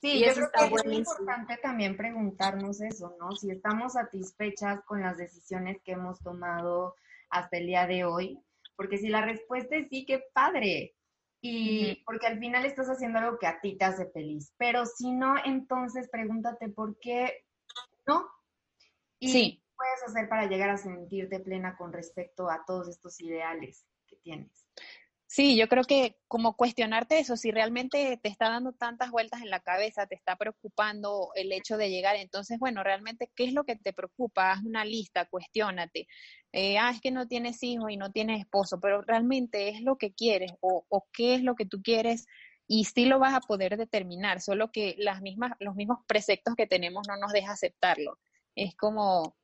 Sí, 0.00 0.12
y 0.12 0.26
yo 0.26 0.32
creo 0.32 0.50
que 0.50 0.90
es 0.90 0.98
importante 0.98 1.58
también 1.58 1.96
preguntarnos 1.96 2.80
eso, 2.80 3.14
¿no? 3.18 3.32
Si 3.36 3.50
estamos 3.50 3.94
satisfechas 3.94 4.82
con 4.84 5.02
las 5.02 5.18
decisiones 5.18 5.80
que 5.84 5.92
hemos 5.92 6.20
tomado 6.20 6.96
hasta 7.28 7.58
el 7.58 7.66
día 7.66 7.86
de 7.86 8.04
hoy, 8.04 8.42
porque 8.80 8.96
si 8.96 9.10
la 9.10 9.20
respuesta 9.20 9.76
es 9.76 9.90
sí, 9.90 10.06
qué 10.06 10.24
padre. 10.32 10.96
Y 11.42 12.02
porque 12.06 12.26
al 12.26 12.38
final 12.38 12.64
estás 12.64 12.88
haciendo 12.88 13.18
algo 13.18 13.38
que 13.38 13.46
a 13.46 13.60
ti 13.60 13.76
te 13.76 13.84
hace 13.84 14.06
feliz. 14.06 14.54
Pero 14.56 14.86
si 14.86 15.12
no, 15.12 15.34
entonces 15.44 16.08
pregúntate 16.08 16.70
por 16.70 16.98
qué 16.98 17.44
no. 18.06 18.26
Y 19.18 19.32
sí. 19.32 19.62
puedes 19.76 20.02
hacer 20.04 20.30
para 20.30 20.46
llegar 20.46 20.70
a 20.70 20.78
sentirte 20.78 21.40
plena 21.40 21.76
con 21.76 21.92
respecto 21.92 22.48
a 22.48 22.64
todos 22.66 22.88
estos 22.88 23.20
ideales 23.20 23.84
que 24.06 24.16
tienes. 24.16 24.66
Sí, 25.32 25.56
yo 25.56 25.68
creo 25.68 25.84
que 25.84 26.16
como 26.26 26.56
cuestionarte 26.56 27.20
eso, 27.20 27.36
si 27.36 27.52
realmente 27.52 28.18
te 28.20 28.28
está 28.28 28.48
dando 28.48 28.72
tantas 28.72 29.12
vueltas 29.12 29.42
en 29.42 29.50
la 29.50 29.60
cabeza, 29.60 30.06
te 30.08 30.16
está 30.16 30.34
preocupando 30.34 31.28
el 31.36 31.52
hecho 31.52 31.76
de 31.76 31.88
llegar, 31.88 32.16
entonces, 32.16 32.58
bueno, 32.58 32.82
realmente, 32.82 33.30
¿qué 33.36 33.44
es 33.44 33.52
lo 33.52 33.62
que 33.62 33.76
te 33.76 33.92
preocupa? 33.92 34.50
Haz 34.50 34.64
una 34.64 34.84
lista, 34.84 35.26
cuestionate. 35.26 36.08
Eh, 36.50 36.78
ah, 36.78 36.90
es 36.90 37.00
que 37.00 37.12
no 37.12 37.28
tienes 37.28 37.62
hijos 37.62 37.92
y 37.92 37.96
no 37.96 38.10
tienes 38.10 38.40
esposo, 38.40 38.80
pero 38.80 39.02
realmente 39.02 39.68
es 39.68 39.82
lo 39.82 39.96
que 39.98 40.12
quieres 40.12 40.52
o, 40.60 40.84
o 40.88 41.06
qué 41.12 41.36
es 41.36 41.42
lo 41.44 41.54
que 41.54 41.64
tú 41.66 41.80
quieres 41.80 42.26
y 42.66 42.86
sí 42.86 43.04
lo 43.04 43.20
vas 43.20 43.34
a 43.34 43.40
poder 43.40 43.76
determinar, 43.76 44.40
solo 44.40 44.72
que 44.72 44.96
las 44.98 45.20
mismas, 45.22 45.52
los 45.60 45.76
mismos 45.76 45.98
preceptos 46.08 46.56
que 46.56 46.66
tenemos 46.66 47.06
no 47.08 47.16
nos 47.16 47.32
deja 47.32 47.52
aceptarlo. 47.52 48.18
Es 48.56 48.74
como, 48.74 49.36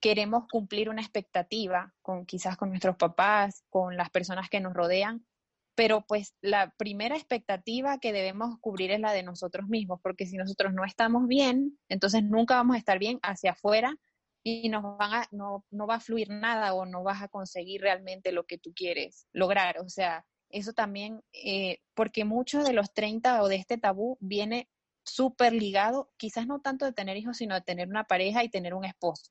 queremos 0.00 0.44
cumplir 0.50 0.88
una 0.88 1.02
expectativa 1.02 1.94
con 2.02 2.26
quizás 2.26 2.56
con 2.56 2.70
nuestros 2.70 2.96
papás, 2.96 3.64
con 3.68 3.96
las 3.96 4.10
personas 4.10 4.48
que 4.48 4.60
nos 4.60 4.74
rodean, 4.74 5.26
pero 5.74 6.04
pues 6.06 6.34
la 6.40 6.74
primera 6.76 7.16
expectativa 7.16 7.98
que 7.98 8.12
debemos 8.12 8.58
cubrir 8.60 8.90
es 8.90 9.00
la 9.00 9.12
de 9.12 9.22
nosotros 9.22 9.68
mismos, 9.68 10.00
porque 10.02 10.26
si 10.26 10.36
nosotros 10.36 10.72
no 10.72 10.84
estamos 10.84 11.26
bien, 11.28 11.78
entonces 11.88 12.24
nunca 12.24 12.56
vamos 12.56 12.76
a 12.76 12.78
estar 12.78 12.98
bien 12.98 13.18
hacia 13.22 13.52
afuera 13.52 13.96
y 14.42 14.68
nos 14.68 14.82
van 14.82 15.14
a, 15.14 15.28
no, 15.30 15.64
no 15.70 15.86
va 15.86 15.96
a 15.96 16.00
fluir 16.00 16.30
nada 16.30 16.74
o 16.74 16.84
no 16.84 17.02
vas 17.02 17.22
a 17.22 17.28
conseguir 17.28 17.82
realmente 17.82 18.32
lo 18.32 18.44
que 18.44 18.58
tú 18.58 18.72
quieres 18.74 19.26
lograr. 19.32 19.78
O 19.78 19.88
sea, 19.88 20.24
eso 20.48 20.72
también, 20.72 21.22
eh, 21.32 21.78
porque 21.94 22.24
mucho 22.24 22.64
de 22.64 22.72
los 22.72 22.92
30 22.92 23.42
o 23.42 23.48
de 23.48 23.56
este 23.56 23.78
tabú 23.78 24.16
viene 24.20 24.68
súper 25.04 25.52
ligado, 25.52 26.10
quizás 26.16 26.46
no 26.46 26.60
tanto 26.60 26.86
de 26.86 26.92
tener 26.92 27.16
hijos, 27.16 27.36
sino 27.36 27.54
de 27.54 27.60
tener 27.62 27.88
una 27.88 28.04
pareja 28.04 28.42
y 28.42 28.48
tener 28.48 28.74
un 28.74 28.84
esposo 28.84 29.30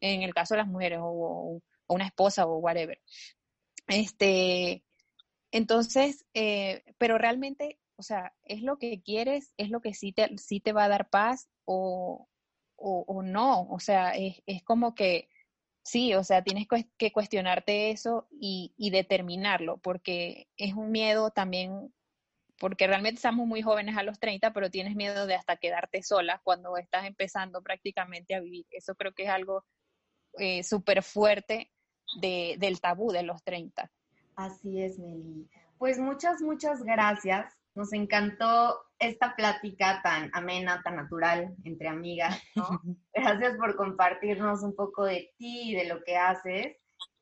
en 0.00 0.22
el 0.22 0.34
caso 0.34 0.54
de 0.54 0.58
las 0.58 0.68
mujeres, 0.68 0.98
o, 1.02 1.60
una 1.88 2.06
esposa 2.06 2.46
o 2.46 2.58
whatever. 2.58 3.00
Este, 3.86 4.82
entonces, 5.52 6.26
eh, 6.34 6.82
pero 6.98 7.18
realmente, 7.18 7.78
o 7.96 8.02
sea, 8.02 8.34
es 8.44 8.62
lo 8.62 8.78
que 8.78 9.02
quieres, 9.02 9.52
es 9.56 9.70
lo 9.70 9.80
que 9.80 9.94
sí 9.94 10.12
te, 10.12 10.36
sí 10.38 10.60
te 10.60 10.72
va 10.72 10.84
a 10.84 10.88
dar 10.88 11.08
paz 11.08 11.48
o, 11.64 12.28
o, 12.76 13.22
no, 13.22 13.68
o 13.68 13.78
sea, 13.80 14.10
es, 14.10 14.42
es, 14.46 14.62
como 14.62 14.94
que 14.94 15.28
sí, 15.84 16.14
o 16.14 16.24
sea, 16.24 16.42
tienes 16.42 16.66
que 16.98 17.12
cuestionarte 17.12 17.90
eso 17.90 18.28
y, 18.30 18.74
y 18.76 18.90
determinarlo, 18.90 19.78
porque 19.78 20.48
es 20.56 20.74
un 20.74 20.90
miedo 20.90 21.30
también 21.30 21.92
porque 22.58 22.86
realmente 22.86 23.16
estamos 23.16 23.46
muy 23.46 23.62
jóvenes 23.62 23.96
a 23.96 24.02
los 24.02 24.18
30, 24.18 24.52
pero 24.52 24.70
tienes 24.70 24.96
miedo 24.96 25.26
de 25.26 25.34
hasta 25.34 25.56
quedarte 25.56 26.02
sola 26.02 26.40
cuando 26.42 26.76
estás 26.76 27.06
empezando 27.06 27.62
prácticamente 27.62 28.34
a 28.34 28.40
vivir. 28.40 28.66
Eso 28.70 28.94
creo 28.94 29.12
que 29.12 29.24
es 29.24 29.28
algo 29.28 29.64
eh, 30.38 30.62
súper 30.62 31.02
fuerte 31.02 31.70
de, 32.20 32.56
del 32.58 32.80
tabú 32.80 33.12
de 33.12 33.22
los 33.22 33.42
30. 33.42 33.90
Así 34.36 34.82
es, 34.82 34.98
Meli. 34.98 35.48
Pues 35.78 35.98
muchas, 35.98 36.40
muchas 36.42 36.82
gracias. 36.82 37.54
Nos 37.74 37.92
encantó 37.92 38.78
esta 38.98 39.36
plática 39.36 40.00
tan 40.02 40.30
amena, 40.32 40.82
tan 40.82 40.96
natural 40.96 41.54
entre 41.64 41.88
amigas. 41.88 42.40
Gracias 43.14 43.56
por 43.58 43.76
compartirnos 43.76 44.62
un 44.62 44.74
poco 44.74 45.04
de 45.04 45.34
ti 45.36 45.72
y 45.72 45.74
de 45.74 45.86
lo 45.86 46.02
que 46.02 46.16
haces 46.16 46.76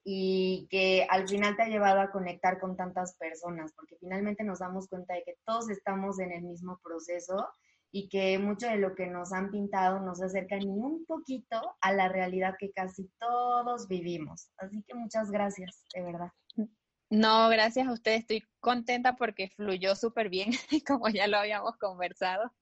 y 0.05 0.69
que 0.71 1.07
al 1.09 1.27
final 1.27 1.57
te 1.57 1.63
ha 1.63 1.69
llevado 1.69 2.01
a 2.01 2.11
conectar 2.11 2.61
con 2.61 2.77
tantas 2.77 3.17
personas, 3.17 3.73
porque 3.75 3.97
finalmente 3.97 4.45
nos 4.45 4.59
damos 4.59 4.87
cuenta 4.89 5.15
de 5.15 5.25
que 5.25 5.37
todos 5.47 5.71
estamos 5.71 6.21
en 6.21 6.31
el 6.31 6.43
mismo 6.43 6.79
proceso 6.85 7.49
y 7.97 8.09
que 8.09 8.41
mucho 8.41 8.67
de 8.67 8.77
lo 8.77 8.97
que 8.97 9.07
nos 9.07 9.33
han 9.33 9.53
pintado 9.53 10.01
nos 10.01 10.21
acerca 10.21 10.57
ni 10.57 10.67
un 10.67 11.05
poquito 11.07 11.77
a 11.81 11.93
la 11.93 12.09
realidad 12.09 12.57
que 12.59 12.73
casi 12.73 13.09
todos 13.21 13.87
vivimos. 13.87 14.49
Así 14.57 14.83
que 14.83 14.97
muchas 14.97 15.31
gracias, 15.31 15.85
de 15.95 16.03
verdad. 16.03 16.33
No, 17.09 17.49
gracias 17.49 17.87
a 17.87 17.93
ustedes. 17.93 18.23
Estoy 18.23 18.43
contenta 18.59 19.15
porque 19.15 19.49
fluyó 19.49 19.95
súper 19.95 20.29
bien, 20.29 20.51
como 20.89 21.09
ya 21.09 21.29
lo 21.29 21.37
habíamos 21.37 21.77
conversado. 21.77 22.53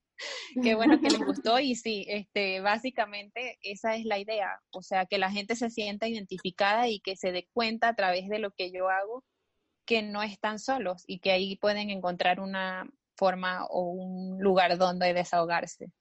Qué 0.61 0.75
bueno 0.75 1.01
que 1.01 1.09
les 1.09 1.19
gustó 1.25 1.59
y 1.59 1.73
sí, 1.73 2.05
este, 2.09 2.61
básicamente 2.61 3.57
esa 3.63 3.95
es 3.95 4.05
la 4.05 4.19
idea, 4.19 4.61
o 4.69 4.83
sea, 4.83 5.07
que 5.07 5.17
la 5.17 5.31
gente 5.31 5.55
se 5.55 5.71
sienta 5.71 6.07
identificada 6.07 6.89
y 6.89 6.99
que 6.99 7.15
se 7.15 7.31
dé 7.31 7.49
cuenta 7.53 7.87
a 7.87 7.95
través 7.95 8.29
de 8.29 8.37
lo 8.37 8.51
que 8.51 8.71
yo 8.71 8.87
hago 8.87 9.23
que 9.87 10.03
no 10.03 10.21
están 10.21 10.59
solos 10.59 11.03
y 11.07 11.19
que 11.19 11.31
ahí 11.31 11.55
pueden 11.55 11.89
encontrar 11.89 12.39
una, 12.39 12.87
forma 13.15 13.65
o 13.69 13.81
un 13.91 14.41
lugar 14.41 14.77
donde 14.77 15.13
desahogarse. 15.13 15.91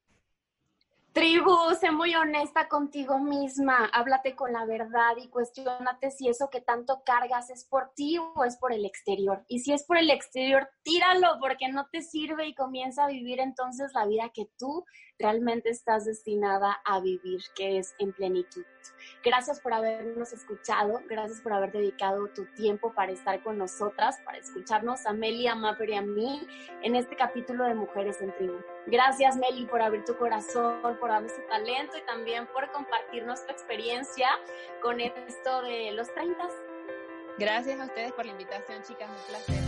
Tribu, 1.12 1.54
sé 1.78 1.90
muy 1.90 2.14
honesta 2.14 2.68
contigo 2.68 3.18
misma, 3.18 3.84
háblate 3.92 4.34
con 4.34 4.50
la 4.54 4.64
verdad 4.64 5.14
y 5.22 5.28
cuestionate 5.28 6.10
si 6.10 6.26
eso 6.28 6.48
que 6.48 6.62
tanto 6.62 7.02
cargas 7.04 7.50
es 7.50 7.66
por 7.66 7.90
ti 7.94 8.16
o 8.16 8.44
es 8.44 8.56
por 8.56 8.72
el 8.72 8.86
exterior. 8.86 9.44
Y 9.46 9.58
si 9.58 9.74
es 9.74 9.84
por 9.84 9.98
el 9.98 10.08
exterior, 10.08 10.70
tíralo 10.82 11.36
porque 11.38 11.68
no 11.68 11.86
te 11.92 12.00
sirve 12.00 12.46
y 12.46 12.54
comienza 12.54 13.04
a 13.04 13.08
vivir 13.08 13.40
entonces 13.40 13.92
la 13.94 14.06
vida 14.06 14.30
que 14.32 14.48
tú 14.58 14.86
realmente 15.18 15.68
estás 15.68 16.06
destinada 16.06 16.80
a 16.82 17.00
vivir, 17.00 17.42
que 17.54 17.76
es 17.76 17.94
en 17.98 18.14
plenitud. 18.14 18.64
Gracias 19.22 19.60
por 19.60 19.74
habernos 19.74 20.32
escuchado, 20.32 21.02
gracias 21.10 21.42
por 21.42 21.52
haber 21.52 21.72
dedicado 21.72 22.28
tu 22.28 22.46
tiempo 22.54 22.94
para 22.94 23.12
estar 23.12 23.42
con 23.42 23.58
nosotras, 23.58 24.18
para 24.24 24.38
escucharnos 24.38 25.04
a 25.04 25.12
Meli, 25.12 25.46
a 25.46 25.54
Mapper 25.56 25.90
y 25.90 25.94
a 25.94 26.02
mí 26.02 26.40
en 26.82 26.96
este 26.96 27.16
capítulo 27.16 27.64
de 27.64 27.74
Mujeres 27.74 28.22
en 28.22 28.34
Tribu. 28.34 28.56
Gracias 28.86 29.36
Meli 29.36 29.66
por 29.66 29.80
abrir 29.80 30.04
tu 30.04 30.16
corazón, 30.16 30.96
por 30.98 31.08
darnos 31.08 31.32
tu 31.32 31.40
talento 31.48 31.96
y 31.96 32.02
también 32.06 32.46
por 32.48 32.70
compartirnos 32.72 33.46
tu 33.46 33.52
experiencia 33.52 34.28
con 34.82 35.00
esto 35.00 35.62
de 35.62 35.92
los 35.92 36.12
30. 36.12 36.36
Gracias 37.38 37.80
a 37.80 37.84
ustedes 37.84 38.12
por 38.12 38.26
la 38.26 38.32
invitación, 38.32 38.82
chicas, 38.82 39.08
un 39.08 39.26
placer. 39.28 39.62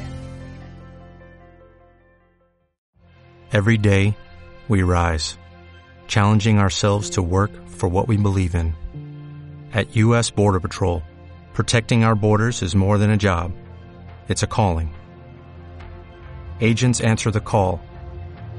Every 3.52 3.78
day 3.78 4.16
we 4.68 4.82
rise, 4.82 5.38
challenging 6.08 6.58
ourselves 6.58 7.10
to 7.10 7.22
work 7.22 7.52
for 7.68 7.88
what 7.88 8.08
we 8.08 8.16
believe 8.16 8.56
in. 8.56 8.74
At 9.72 9.94
U.S. 9.94 10.30
Border 10.30 10.58
Patrol, 10.58 11.02
protecting 11.52 12.04
our 12.04 12.16
borders 12.16 12.62
is 12.62 12.74
more 12.74 12.98
than 12.98 13.10
a 13.10 13.16
job, 13.16 13.52
it's 14.28 14.42
a 14.42 14.48
calling. 14.48 14.92
Agents 16.60 17.00
answer 17.00 17.30
the 17.30 17.40
call, 17.40 17.80